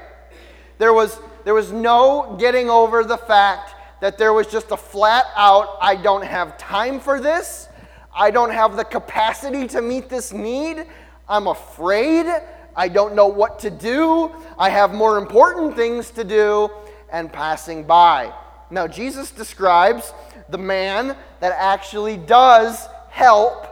[0.78, 5.26] There was, there was no getting over the fact that there was just a flat
[5.36, 7.70] out, I don't have time for this.
[8.16, 10.86] I don't have the capacity to meet this need.
[11.28, 12.28] I'm afraid.
[12.76, 14.32] I don't know what to do.
[14.58, 16.70] I have more important things to do,
[17.12, 18.34] and passing by.
[18.70, 20.14] Now, Jesus describes
[20.50, 23.68] the man that actually does help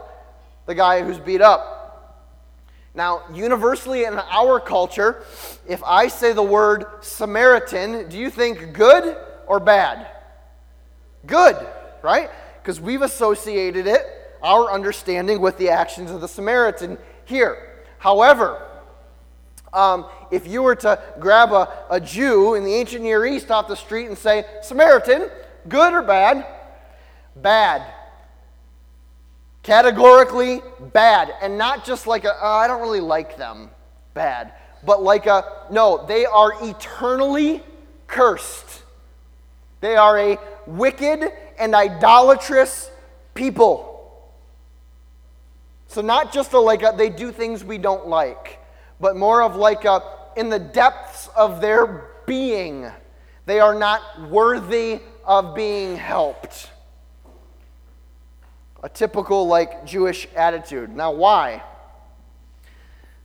[0.66, 1.72] the guy who's beat up.
[2.94, 5.24] Now, universally in our culture,
[5.66, 10.06] if I say the word Samaritan, do you think good or bad?
[11.26, 11.56] Good,
[12.02, 12.30] right?
[12.62, 14.02] Because we've associated it,
[14.42, 17.82] our understanding, with the actions of the Samaritan here.
[17.98, 18.60] However,
[19.72, 23.66] um, if you were to grab a, a Jew in the ancient Near East off
[23.66, 25.28] the street and say, Samaritan,
[25.68, 26.46] good or bad?
[27.34, 27.92] Bad.
[29.62, 31.34] Categorically bad.
[31.42, 33.70] And not just like a, oh, I don't really like them,
[34.12, 34.52] bad.
[34.84, 37.62] But like a, no, they are eternally
[38.06, 38.83] cursed.
[39.84, 42.90] They are a wicked and idolatrous
[43.34, 43.90] people.
[45.88, 48.64] So, not just a, like a, they do things we don't like
[49.04, 50.02] but more of like a,
[50.34, 52.90] in the depths of their being,
[53.44, 56.70] They are not worthy of being helped.
[58.82, 60.96] A typical, like, Jewish attitude.
[60.96, 61.62] Now, why?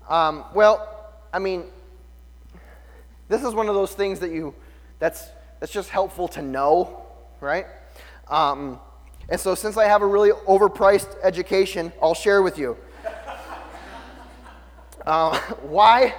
[0.10, 1.64] Um, well, I mean,
[3.30, 4.54] this is one of those things that you,
[5.00, 7.06] that's, that's just helpful to know,
[7.42, 7.66] right?
[8.28, 8.80] Um,
[9.28, 12.78] and so, since I have a really overpriced education, I'll share with you.
[15.06, 16.16] Uh, why,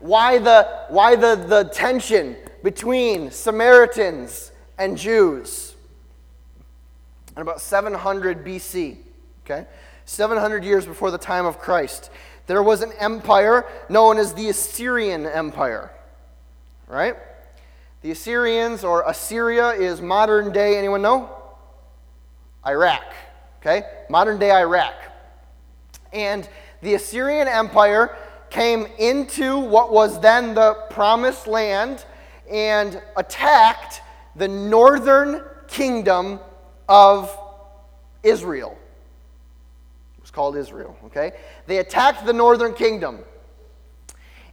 [0.00, 5.74] why, the, why the, the tension between Samaritans and Jews?
[7.36, 8.96] In about 700 BC,
[9.44, 9.66] okay?
[10.04, 12.10] 700 years before the time of Christ,
[12.46, 15.90] there was an empire known as the Assyrian Empire,
[16.86, 17.16] right?
[18.04, 21.30] The Assyrians, or Assyria, is modern day, anyone know?
[22.66, 23.02] Iraq,
[23.62, 23.84] okay?
[24.10, 24.92] Modern day Iraq.
[26.12, 26.46] And
[26.82, 28.14] the Assyrian Empire
[28.50, 32.04] came into what was then the promised land
[32.50, 34.02] and attacked
[34.36, 36.40] the northern kingdom
[36.86, 37.34] of
[38.22, 38.76] Israel.
[40.18, 41.32] It was called Israel, okay?
[41.66, 43.20] They attacked the northern kingdom.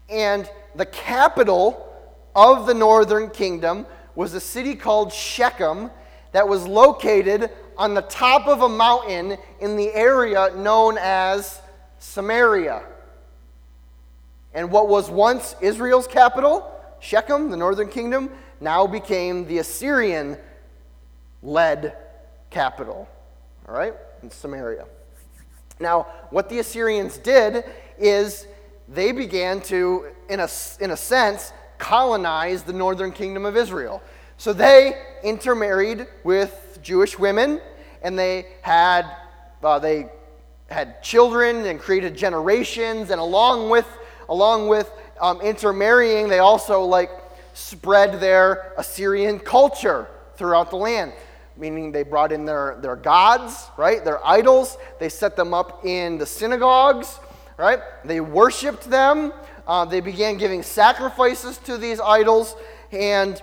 [0.07, 1.90] And the capital
[2.35, 5.89] of the northern kingdom was a city called Shechem
[6.31, 11.61] that was located on the top of a mountain in the area known as
[11.99, 12.83] Samaria.
[14.53, 20.37] And what was once Israel's capital, Shechem, the northern kingdom, now became the Assyrian
[21.41, 21.95] led
[22.49, 23.07] capital.
[23.67, 23.93] All right?
[24.21, 24.85] In Samaria.
[25.79, 27.63] Now, what the Assyrians did
[27.97, 28.45] is
[28.87, 34.01] they began to, in a, in a sense, colonize the northern kingdom of Israel.
[34.37, 37.59] So they intermarried with Jewish women,
[38.01, 39.05] and they had
[39.63, 40.09] uh, they
[40.69, 43.87] had children and created generations, and along with
[44.29, 44.89] along with
[45.19, 47.11] um, intermarrying, they also like
[47.53, 51.13] spread their Assyrian culture throughout the land.
[51.57, 54.03] Meaning they brought in their, their gods, right?
[54.03, 54.77] Their idols.
[54.99, 57.19] They set them up in the synagogues,
[57.57, 57.79] right?
[58.05, 59.33] They worshiped them.
[59.71, 62.57] Uh, they began giving sacrifices to these idols.
[62.91, 63.41] And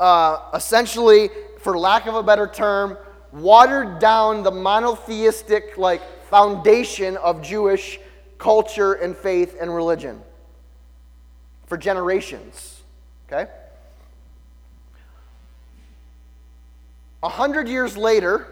[0.00, 2.98] uh, essentially, for lack of a better term,
[3.30, 8.00] watered down the monotheistic like foundation of Jewish
[8.38, 10.20] culture and faith and religion
[11.66, 12.82] for generations.
[13.28, 13.48] Okay?
[17.22, 18.48] A hundred years later,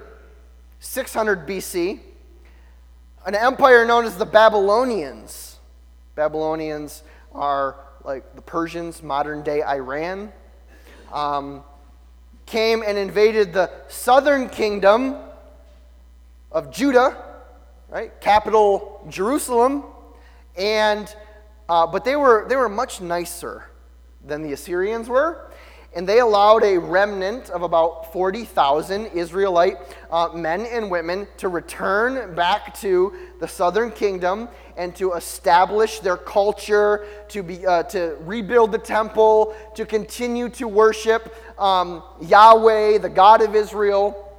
[0.78, 1.98] 600 BC,
[3.26, 5.47] an empire known as the Babylonians.
[6.18, 10.32] Babylonians are like the Persians, modern day Iran
[11.12, 11.62] um,
[12.44, 15.14] came and invaded the southern kingdom
[16.50, 17.16] of Judah,
[17.88, 18.20] right?
[18.20, 19.84] Capital Jerusalem,
[20.56, 21.14] and
[21.68, 23.70] uh, but they were they were much nicer
[24.26, 25.47] than the Assyrians were
[25.94, 29.78] and they allowed a remnant of about 40,000 Israelite
[30.10, 36.16] uh, men and women to return back to the southern kingdom and to establish their
[36.16, 43.08] culture, to, be, uh, to rebuild the temple, to continue to worship um, Yahweh, the
[43.08, 44.30] God of Israel,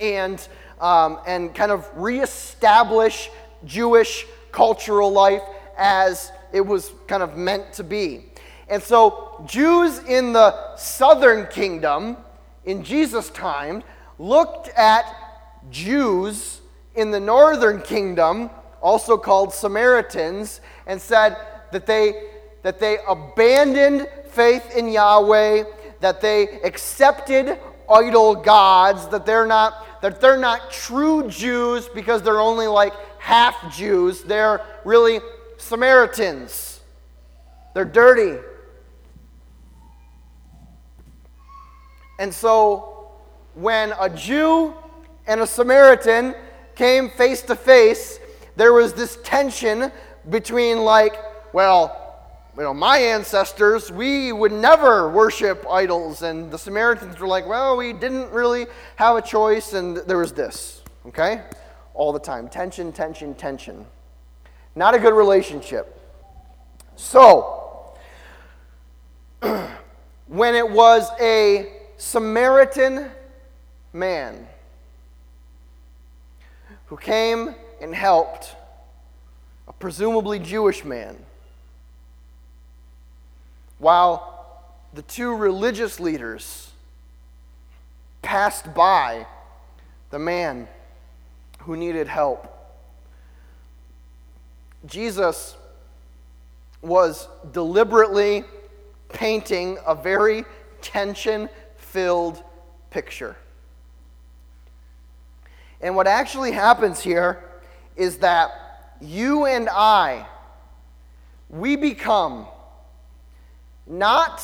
[0.00, 0.46] and,
[0.80, 3.30] um, and kind of reestablish
[3.64, 5.42] Jewish cultural life
[5.76, 8.26] as it was kind of meant to be.
[8.74, 12.16] And so, Jews in the southern kingdom
[12.64, 13.84] in Jesus' time
[14.18, 15.04] looked at
[15.70, 16.60] Jews
[16.96, 18.50] in the northern kingdom,
[18.82, 21.36] also called Samaritans, and said
[21.70, 22.30] that they,
[22.64, 25.62] that they abandoned faith in Yahweh,
[26.00, 27.56] that they accepted
[27.88, 33.72] idol gods, that they're not, that they're not true Jews because they're only like half
[33.72, 34.24] Jews.
[34.24, 35.20] They're really
[35.58, 36.80] Samaritans.
[37.72, 38.40] They're dirty.
[42.18, 43.10] And so
[43.54, 44.74] when a Jew
[45.26, 46.34] and a Samaritan
[46.74, 48.18] came face to face,
[48.56, 49.90] there was this tension
[50.30, 51.16] between, like,
[51.52, 52.00] well,
[52.56, 56.22] you know, my ancestors, we would never worship idols.
[56.22, 59.72] And the Samaritans were like, well, we didn't really have a choice.
[59.72, 61.42] And there was this, okay?
[61.94, 62.48] All the time.
[62.48, 63.84] Tension, tension, tension.
[64.76, 66.00] Not a good relationship.
[66.94, 67.96] So,
[70.28, 73.10] when it was a Samaritan
[73.92, 74.46] man
[76.86, 78.54] who came and helped
[79.68, 81.16] a presumably Jewish man
[83.78, 84.62] while
[84.94, 86.70] the two religious leaders
[88.22, 89.26] passed by
[90.10, 90.68] the man
[91.60, 92.50] who needed help.
[94.86, 95.56] Jesus
[96.82, 98.44] was deliberately
[99.08, 100.44] painting a very
[100.80, 101.48] tension
[101.94, 102.42] filled
[102.90, 103.36] picture.
[105.80, 107.44] And what actually happens here
[107.94, 110.26] is that you and I,
[111.48, 112.48] we become
[113.86, 114.42] not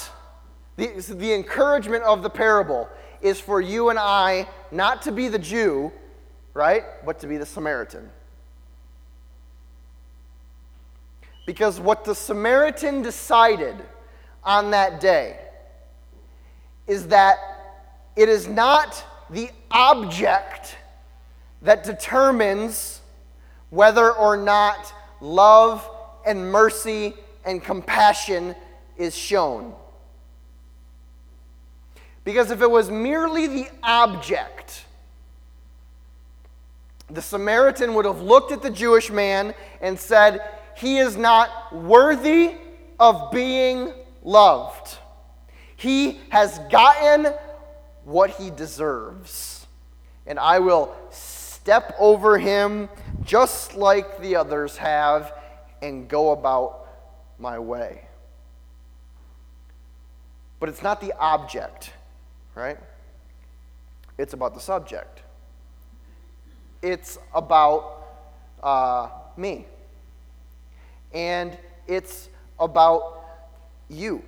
[0.76, 2.88] the, the encouragement of the parable
[3.20, 5.90] is for you and I not to be the Jew,
[6.54, 8.08] right, but to be the Samaritan.
[11.46, 13.74] Because what the Samaritan decided
[14.44, 15.49] on that day
[16.86, 17.36] is that
[18.16, 20.76] it is not the object
[21.62, 23.00] that determines
[23.70, 25.88] whether or not love
[26.26, 27.14] and mercy
[27.44, 28.54] and compassion
[28.96, 29.74] is shown.
[32.24, 34.84] Because if it was merely the object,
[37.08, 40.42] the Samaritan would have looked at the Jewish man and said,
[40.76, 42.54] He is not worthy
[42.98, 44.98] of being loved.
[45.80, 47.32] He has gotten
[48.04, 49.66] what he deserves.
[50.26, 52.90] And I will step over him
[53.24, 55.32] just like the others have
[55.80, 56.86] and go about
[57.38, 58.02] my way.
[60.58, 61.94] But it's not the object,
[62.54, 62.76] right?
[64.18, 65.22] It's about the subject.
[66.82, 68.06] It's about
[68.62, 69.64] uh, me.
[71.14, 71.56] And
[71.86, 72.28] it's
[72.58, 73.24] about
[73.88, 74.22] you.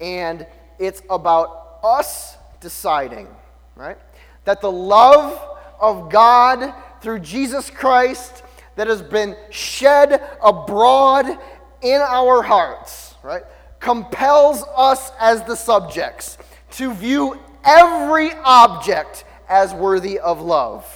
[0.00, 0.46] And
[0.78, 3.28] it's about us deciding,
[3.76, 3.98] right?
[4.44, 8.42] That the love of God through Jesus Christ
[8.76, 11.26] that has been shed abroad
[11.82, 13.44] in our hearts, right,
[13.78, 16.38] compels us as the subjects
[16.72, 20.86] to view every object as worthy of love.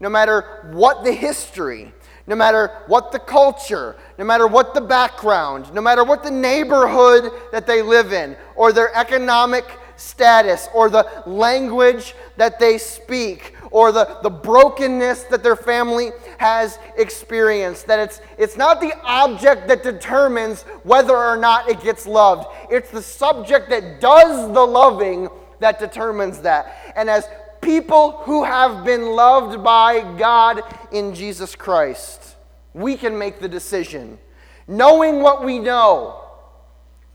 [0.00, 1.92] No matter what the history,
[2.28, 7.32] no matter what the culture, no matter what the background, no matter what the neighborhood
[7.50, 9.64] that they live in, or their economic
[9.96, 16.78] status, or the language that they speak, or the, the brokenness that their family has
[16.96, 17.86] experienced.
[17.86, 22.90] That it's, it's not the object that determines whether or not it gets loved, it's
[22.90, 25.28] the subject that does the loving
[25.60, 26.92] that determines that.
[26.94, 27.26] And as
[27.60, 32.36] people who have been loved by God in Jesus Christ,
[32.74, 34.18] we can make the decision,
[34.66, 36.24] knowing what we know,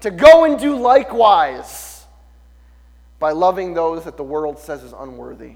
[0.01, 2.05] to go and do likewise
[3.19, 5.53] by loving those that the world says is unworthy.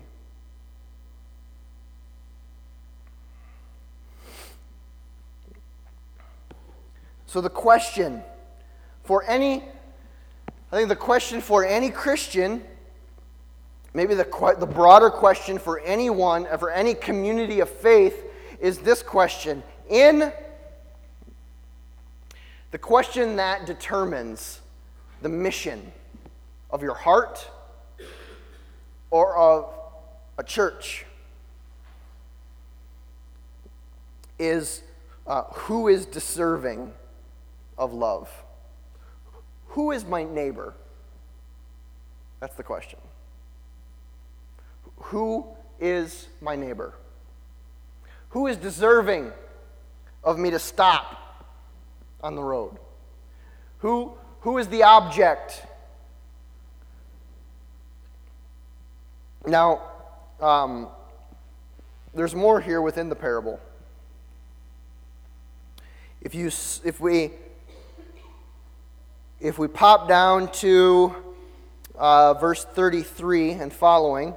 [7.26, 8.24] So, the question
[9.04, 9.64] for any,
[10.72, 12.64] I think the question for any Christian
[13.98, 18.26] Maybe the, the broader question for anyone, for any community of faith,
[18.60, 19.64] is this question.
[19.90, 20.32] In
[22.70, 24.62] the question that determines
[25.24, 25.92] the mission
[26.70, 27.50] of your heart
[29.10, 29.74] or of
[30.38, 31.04] a church
[34.38, 34.84] is
[35.26, 36.94] uh, who is deserving
[37.80, 38.30] of love?
[39.70, 40.76] Who is my neighbor?
[42.40, 43.00] That's the question.
[44.98, 45.46] Who
[45.80, 46.94] is my neighbor?
[48.30, 49.32] Who is deserving
[50.24, 51.46] of me to stop
[52.22, 52.78] on the road?
[53.80, 55.64] Who, who is the object?
[59.46, 59.82] Now,
[60.42, 60.90] um,
[62.14, 63.60] there's more here within the parable.
[66.22, 67.32] If, you, if, we,
[69.40, 71.16] if we pop down to
[71.96, 74.34] uh, verse 33 and following,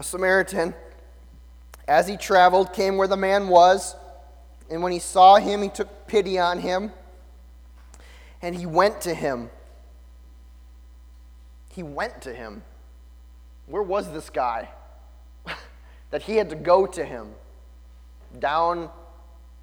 [0.00, 0.74] a Samaritan,
[1.86, 3.94] as he traveled, came where the man was.
[4.70, 6.90] And when he saw him, he took pity on him.
[8.40, 9.50] And he went to him.
[11.70, 12.62] He went to him.
[13.66, 14.70] Where was this guy?
[16.10, 17.32] that he had to go to him.
[18.38, 18.88] Down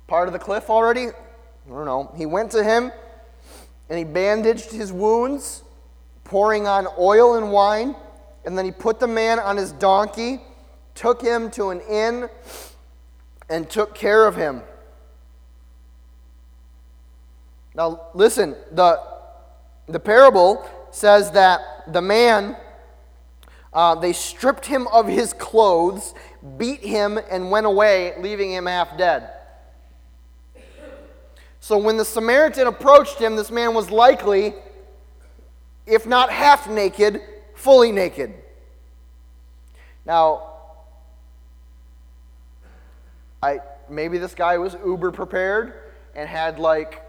[0.06, 1.08] part of the cliff already?
[1.08, 2.14] I don't know.
[2.16, 2.92] He went to him
[3.90, 5.64] and he bandaged his wounds,
[6.26, 7.96] pouring on oil and wine.
[8.48, 10.40] And then he put the man on his donkey,
[10.96, 12.30] took him to an inn,
[13.50, 14.62] and took care of him.
[17.76, 19.04] Now, listen, the,
[19.88, 22.56] the parable says that the man,
[23.74, 26.14] uh, they stripped him of his clothes,
[26.58, 29.30] beat him, and went away, leaving him half dead.
[31.60, 34.54] So when the Samaritan approached him, this man was likely,
[35.86, 37.22] if not half naked,
[37.58, 38.34] fully naked.
[40.06, 40.54] Now,
[43.44, 45.74] I maybe this guy was uber prepared
[46.16, 47.02] and had like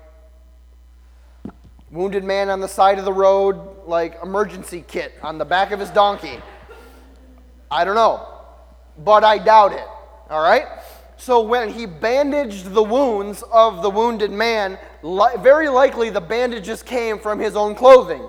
[1.91, 5.81] wounded man on the side of the road, like emergency kit on the back of
[5.81, 6.41] his donkey.
[7.71, 8.27] I don't know,
[9.05, 9.87] but I doubt it.
[10.31, 10.67] All right?
[11.17, 16.83] So when he bandaged the wounds of the wounded man, li- very likely the bandages
[16.83, 18.27] came from his own clothing.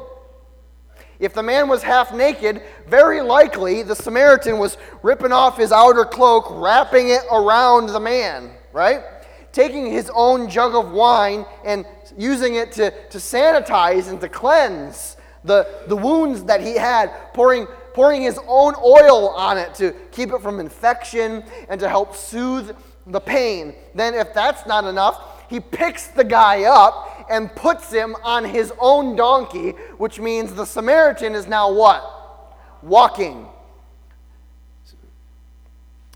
[1.20, 6.06] If the man was half naked, very likely the Samaritan was ripping off his outer
[6.06, 9.04] cloak, wrapping it around the man, right?
[9.52, 11.86] Taking his own jug of wine and
[12.18, 17.66] using it to, to sanitize and to cleanse the, the wounds that he had, pouring,
[17.94, 22.76] pouring his own oil on it to keep it from infection and to help soothe
[23.08, 23.74] the pain.
[23.94, 28.72] Then, if that's not enough, he picks the guy up and puts him on his
[28.80, 32.56] own donkey, which means the Samaritan is now what?
[32.82, 33.48] Walking.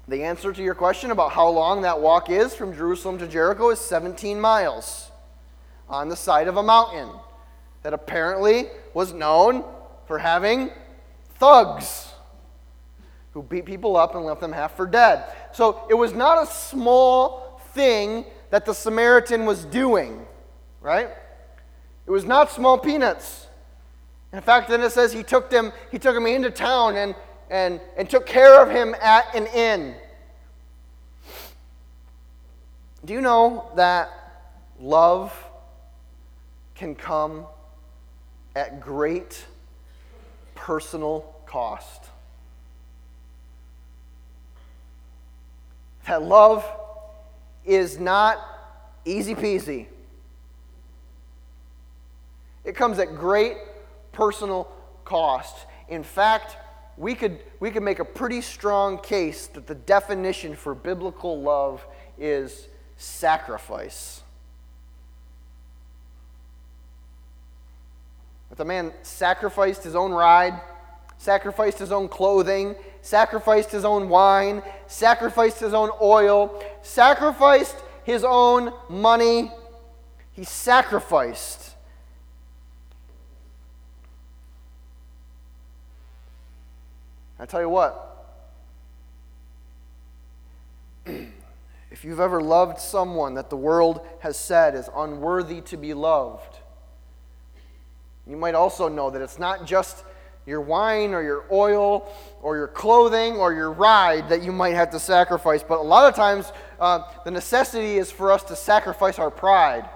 [0.08, 3.70] The answer to your question about how long that walk is from Jerusalem to Jericho
[3.70, 5.12] is 17 miles
[5.88, 7.10] on the side of a mountain
[7.84, 9.64] that apparently was known
[10.08, 10.72] for having
[11.36, 12.12] thugs
[13.32, 15.24] who beat people up and left them half for dead.
[15.54, 20.28] So it was not a small thing that the Samaritan was doing,
[20.80, 21.10] right?
[22.06, 23.48] It was not small peanuts.
[24.32, 27.16] In fact, then it says he took them, he took him into town and,
[27.50, 29.96] and, and took care of him at an inn.
[33.04, 34.12] Do you know that
[34.80, 35.36] love
[36.76, 37.48] can come
[38.56, 39.48] at great
[40.54, 42.04] personal cost?
[46.06, 46.64] That love
[47.66, 48.40] is not
[49.06, 49.88] easy peasy.
[52.64, 53.58] It comes at great
[54.12, 54.72] personal
[55.06, 55.66] cost.
[55.90, 56.58] In fact,
[56.98, 61.86] we could, we could make a pretty strong case that the definition for biblical love
[62.18, 64.22] is sacrifice.
[68.50, 70.62] That the man sacrificed his own ride,
[71.18, 77.76] sacrificed his own clothing, sacrificed his own wine, sacrificed his own oil, sacrificed
[78.06, 79.52] his own money.
[80.32, 81.76] He sacrificed.
[87.38, 88.26] I tell you what,
[91.06, 96.60] if you've ever loved someone that the world has said is unworthy to be loved,
[98.26, 100.06] you might also know that it's not just
[100.46, 104.90] your wine or your oil or your clothing or your ride that you might have
[104.92, 105.64] to sacrifice.
[105.64, 109.90] But a lot of times, uh, the necessity is for us to sacrifice our pride,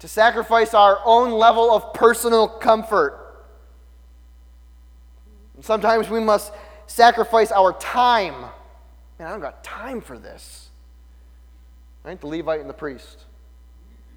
[0.00, 3.20] to sacrifice our own level of personal comfort.
[5.56, 6.52] And sometimes we must
[6.86, 8.34] sacrifice our time.
[9.18, 10.68] Man, I don't got time for this.
[12.02, 12.20] Right?
[12.20, 13.24] The Levite and the priest.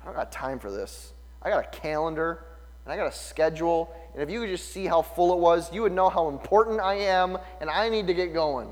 [0.01, 1.13] I don't got time for this.
[1.41, 2.43] I got a calendar
[2.87, 3.93] and I got a schedule.
[4.13, 6.79] And if you could just see how full it was, you would know how important
[6.79, 8.69] I am, and I need to get going.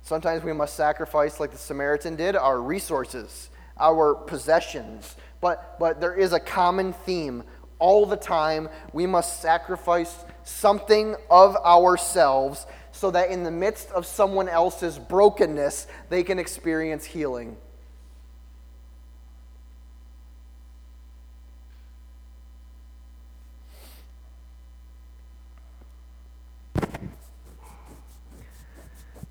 [0.00, 5.16] Sometimes we must sacrifice, like the Samaritan did, our resources, our possessions.
[5.42, 7.42] But, but there is a common theme.
[7.78, 14.06] All the time, we must sacrifice something of ourselves so that in the midst of
[14.06, 17.58] someone else's brokenness, they can experience healing.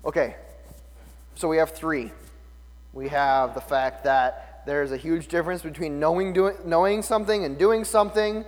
[0.04, 0.36] Okay,
[1.34, 2.12] so we have three.
[2.92, 7.56] We have the fact that there's a huge difference between knowing, doing, knowing something and
[7.58, 8.44] doing something.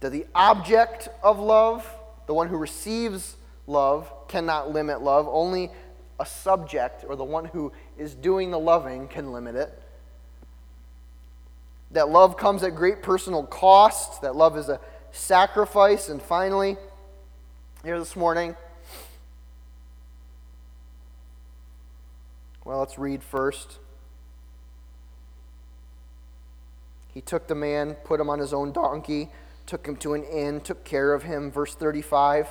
[0.00, 1.86] That the object of love,
[2.26, 5.26] the one who receives love, cannot limit love.
[5.30, 5.70] Only
[6.20, 9.82] a subject or the one who is doing the loving can limit it.
[11.92, 14.78] That love comes at great personal cost, that love is a
[15.10, 16.10] sacrifice.
[16.10, 16.76] And finally,
[17.84, 18.56] here this morning.
[22.64, 23.78] Well, let's read first.
[27.14, 29.30] He took the man, put him on his own donkey,
[29.66, 31.52] took him to an inn, took care of him.
[31.52, 32.48] Verse 35.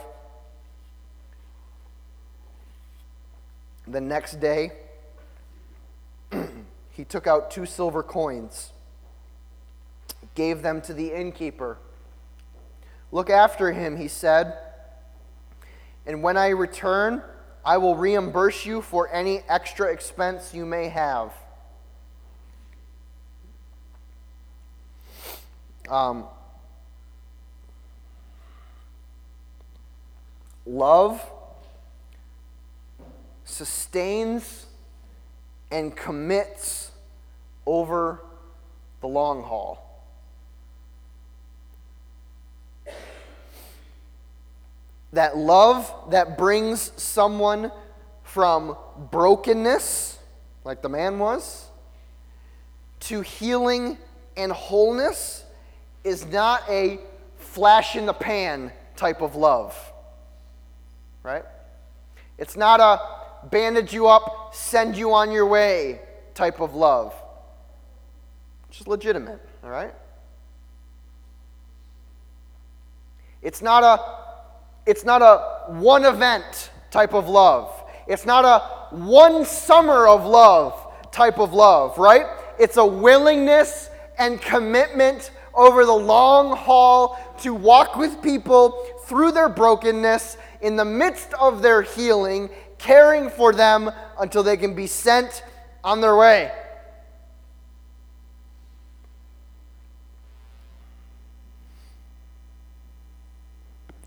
[3.86, 4.72] The next day,
[6.92, 8.72] he took out two silver coins,
[10.36, 11.78] gave them to the innkeeper.
[13.12, 14.58] Look after him, he said
[16.08, 17.22] and when I return,
[17.66, 21.34] I will reimburse you for any extra expense you may have.
[25.90, 26.26] Um,
[30.66, 31.22] love
[33.44, 34.66] sustains
[35.72, 36.92] and commits
[37.66, 38.24] over
[39.02, 39.87] the long haul.
[45.14, 47.72] That love that brings someone
[48.24, 48.76] from
[49.10, 50.20] brokenness,
[50.64, 51.68] like the man was,
[53.02, 53.98] to healing
[54.36, 55.44] and wholeness
[56.04, 57.00] is not a
[57.38, 59.76] flash in the pan type of love.
[61.24, 61.44] Right?
[62.38, 66.02] It's not a bandage you up, send you on your way
[66.34, 67.14] type of love.
[68.68, 69.94] It's just legitimate, all right?
[73.42, 74.27] It's not a
[74.88, 77.84] it's not a one event type of love.
[78.08, 80.82] It's not a one summer of love
[81.12, 82.26] type of love, right?
[82.58, 88.72] It's a willingness and commitment over the long haul to walk with people
[89.06, 94.74] through their brokenness in the midst of their healing, caring for them until they can
[94.74, 95.44] be sent
[95.84, 96.52] on their way.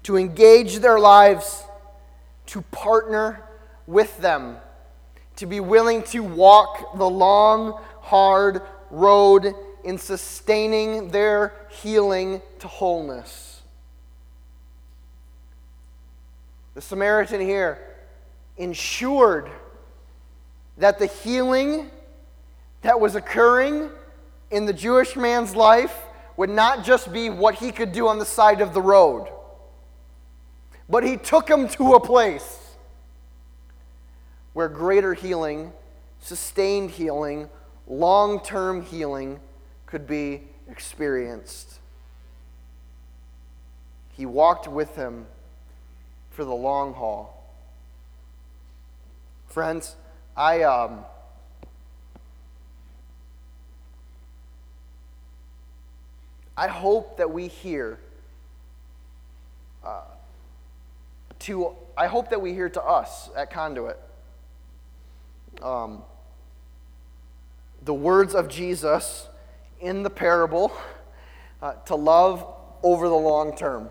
[0.05, 1.63] To engage their lives,
[2.47, 3.43] to partner
[3.87, 4.57] with them,
[5.37, 13.63] to be willing to walk the long, hard road in sustaining their healing to wholeness.
[16.75, 17.79] The Samaritan here
[18.57, 19.51] ensured
[20.79, 21.91] that the healing
[22.83, 23.91] that was occurring
[24.51, 25.97] in the Jewish man's life
[26.37, 29.29] would not just be what he could do on the side of the road,
[30.91, 32.59] but he took him to a place
[34.53, 35.73] where greater healing,
[36.21, 37.49] sustained healing,
[37.87, 39.39] long term healing
[39.87, 41.79] could be experienced.
[44.17, 45.27] He walked with him
[46.31, 47.37] for the long haul.
[49.47, 49.95] Friends,
[50.37, 51.05] I um,
[56.57, 57.99] I hope that we hear
[59.85, 60.03] uh,
[61.41, 63.99] to I hope that we hear to us at Conduit
[65.61, 66.03] um,
[67.83, 69.29] the words of Jesus
[69.81, 70.73] in the parable
[71.61, 72.47] uh, to love
[72.83, 73.91] over the long term.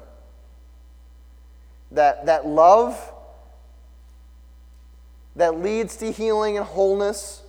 [1.92, 3.14] That, that love
[5.36, 7.44] that leads to healing and wholeness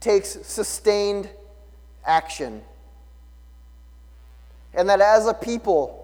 [0.00, 1.28] takes sustained
[2.04, 2.62] action.
[4.72, 5.99] And that as a people,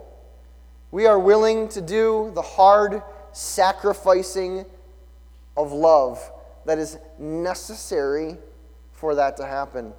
[0.91, 4.65] we are willing to do the hard sacrificing
[5.57, 6.31] of love
[6.65, 8.37] that is necessary
[8.93, 9.93] for that to happen.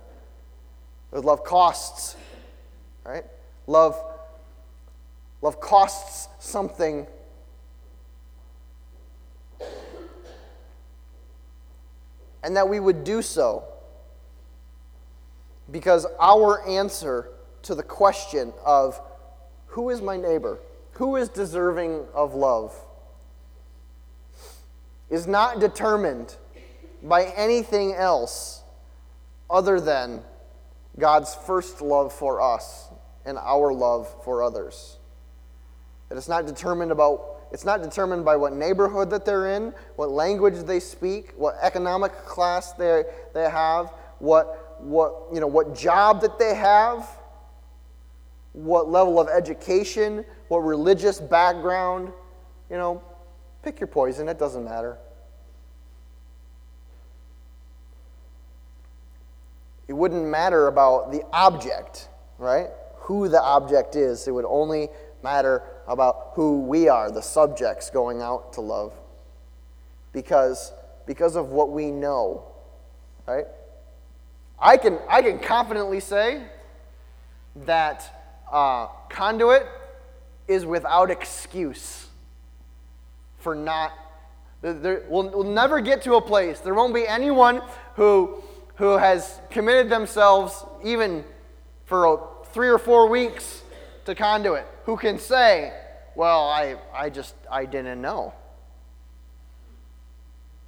[1.11, 2.15] Love costs,
[3.03, 3.25] right?
[3.65, 4.01] Love,
[5.41, 7.07] love costs something.
[12.43, 13.63] And that we would do so
[15.71, 17.29] because our answer
[17.63, 18.99] to the question of
[19.67, 20.59] who is my neighbor?
[20.97, 22.75] Who is deserving of love?
[25.09, 26.35] Is not determined
[27.03, 28.63] by anything else
[29.49, 30.21] other than
[30.97, 32.89] God's first love for us
[33.25, 34.97] and our love for others.
[36.09, 40.09] That it's not determined about it's not determined by what neighborhood that they're in, what
[40.09, 46.19] language they speak, what economic class they, they have, what, what, you know, what job
[46.21, 47.07] that they have,
[48.51, 52.11] what level of education, what religious background.
[52.69, 53.01] You know,
[53.63, 54.97] pick your poison, it doesn't matter.
[59.87, 62.67] it wouldn't matter about the object, right?
[63.01, 64.27] Who the object is.
[64.27, 64.89] It would only
[65.23, 68.93] matter about who we are, the subjects going out to love.
[70.11, 70.73] Because,
[71.05, 72.43] because of what we know,
[73.25, 73.45] right?
[74.59, 76.43] I can, I can confidently say
[77.65, 79.65] that uh, conduit
[80.47, 82.07] is without excuse
[83.39, 83.91] for not.
[84.61, 87.61] There, we'll, we'll never get to a place, there won't be anyone
[87.95, 88.43] who
[88.77, 91.23] who has committed themselves even
[91.85, 93.63] for three or four weeks
[94.05, 95.73] to conduit, who can say,
[96.15, 98.33] well, I, I just, I didn't know.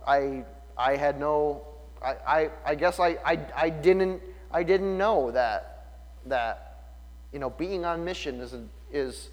[0.06, 0.44] I,
[0.78, 1.62] I had no,
[2.04, 4.22] I, I, I guess I, I, I didn't,
[4.52, 6.94] I didn't know that, that,
[7.32, 8.56] you know, being on mission is,
[8.92, 9.30] is,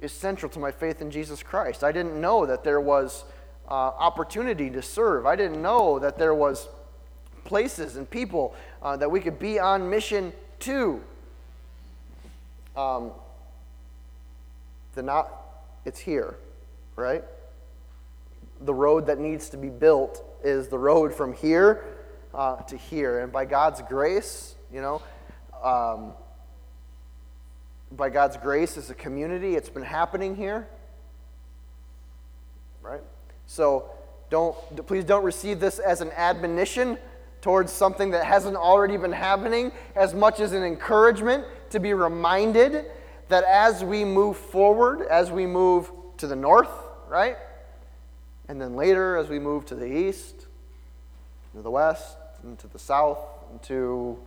[0.00, 1.84] is central to my faith in Jesus Christ.
[1.84, 3.24] I didn't know that there was
[3.68, 5.26] uh, opportunity to serve.
[5.26, 6.68] I didn't know that there was
[7.44, 11.02] places and people uh, that we could be on mission to.
[12.76, 13.12] Um,
[14.94, 15.30] the not,
[15.84, 16.36] it's here,
[16.96, 17.24] right?
[18.62, 21.84] The road that needs to be built is the road from here
[22.34, 23.20] uh, to here.
[23.20, 25.02] And by God's grace, you know,
[25.62, 26.12] um,
[27.92, 30.68] by God's grace as a community, it's been happening here,
[32.82, 33.02] right?
[33.46, 33.90] So
[34.30, 34.54] don't,
[34.86, 36.98] please don't receive this as an admonition
[37.40, 42.84] towards something that hasn't already been happening, as much as an encouragement to be reminded
[43.28, 46.70] that as we move forward, as we move to the north,
[47.08, 47.36] right?
[48.48, 50.46] And then later, as we move to the east,
[51.54, 53.18] to the west, and to the south,
[53.50, 54.18] and to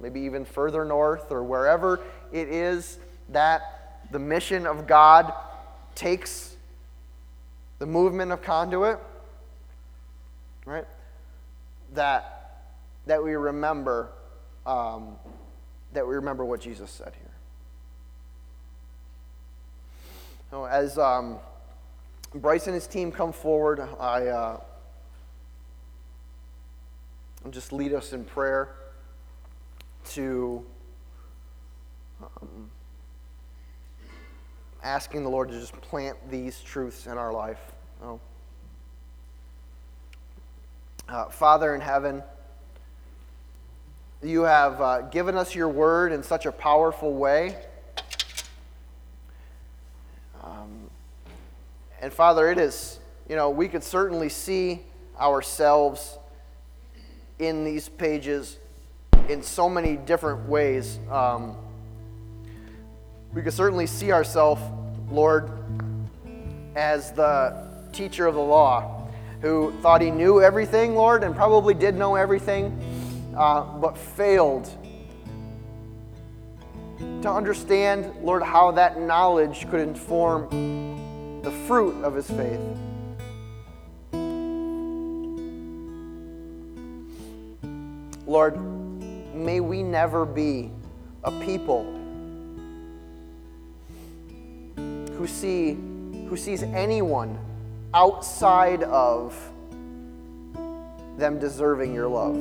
[0.00, 2.00] maybe even further north, or wherever
[2.32, 2.98] it is
[3.32, 5.32] that the mission of God
[5.94, 6.56] takes
[7.78, 8.98] the movement of conduit,
[10.64, 10.86] right?
[11.94, 12.36] That
[13.06, 14.10] that we remember
[14.66, 15.16] um,
[15.92, 17.30] that we remember what Jesus said here.
[20.50, 21.38] So as um,
[22.34, 24.60] Bryce and his team come forward, I uh,
[27.50, 28.74] just lead us in prayer
[30.10, 30.64] to
[32.22, 32.70] um,
[34.82, 37.60] asking the Lord to just plant these truths in our life.
[38.02, 38.20] Oh.
[41.08, 42.22] Uh, Father in heaven,
[44.22, 47.56] you have uh, given us your word in such a powerful way.
[50.42, 50.90] Um,
[52.00, 54.82] and Father, it is, you know, we could certainly see
[55.18, 56.18] ourselves
[57.38, 58.58] in these pages
[59.28, 60.98] in so many different ways.
[61.10, 61.56] Um,
[63.32, 64.60] we could certainly see ourselves,
[65.10, 65.50] Lord,
[66.74, 69.08] as the teacher of the law
[69.40, 72.76] who thought he knew everything, Lord, and probably did know everything
[73.36, 74.68] uh, but failed
[77.22, 82.60] to understand, Lord, how that knowledge could inform the fruit of his faith.
[88.26, 88.60] Lord,
[89.34, 90.70] may we never be
[91.24, 91.99] a people
[95.20, 95.74] who see
[96.30, 97.38] who sees anyone
[97.92, 99.36] outside of
[101.18, 102.34] them deserving your love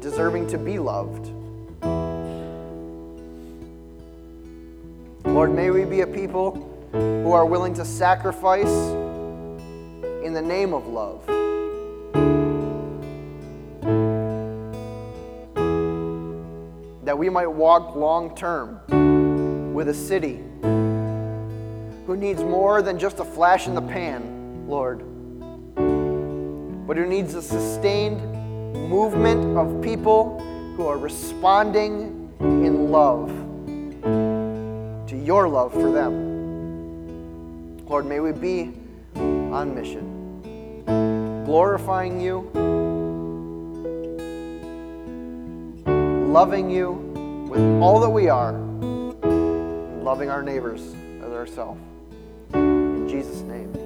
[0.00, 1.26] deserving to be loved.
[5.26, 8.72] Lord, may we be a people who are willing to sacrifice
[10.24, 11.26] in the name of love.
[17.04, 20.45] That we might walk long term with a city
[22.06, 25.00] who needs more than just a flash in the pan, Lord,
[26.86, 28.20] but who needs a sustained
[28.88, 30.38] movement of people
[30.76, 33.30] who are responding in love
[35.08, 36.36] to your love for them.
[37.86, 38.72] Lord, may we be
[39.16, 42.48] on mission, glorifying you,
[46.32, 46.92] loving you
[47.50, 51.80] with all that we are, and loving our neighbors as ourselves.
[53.16, 53.85] Jesus' name.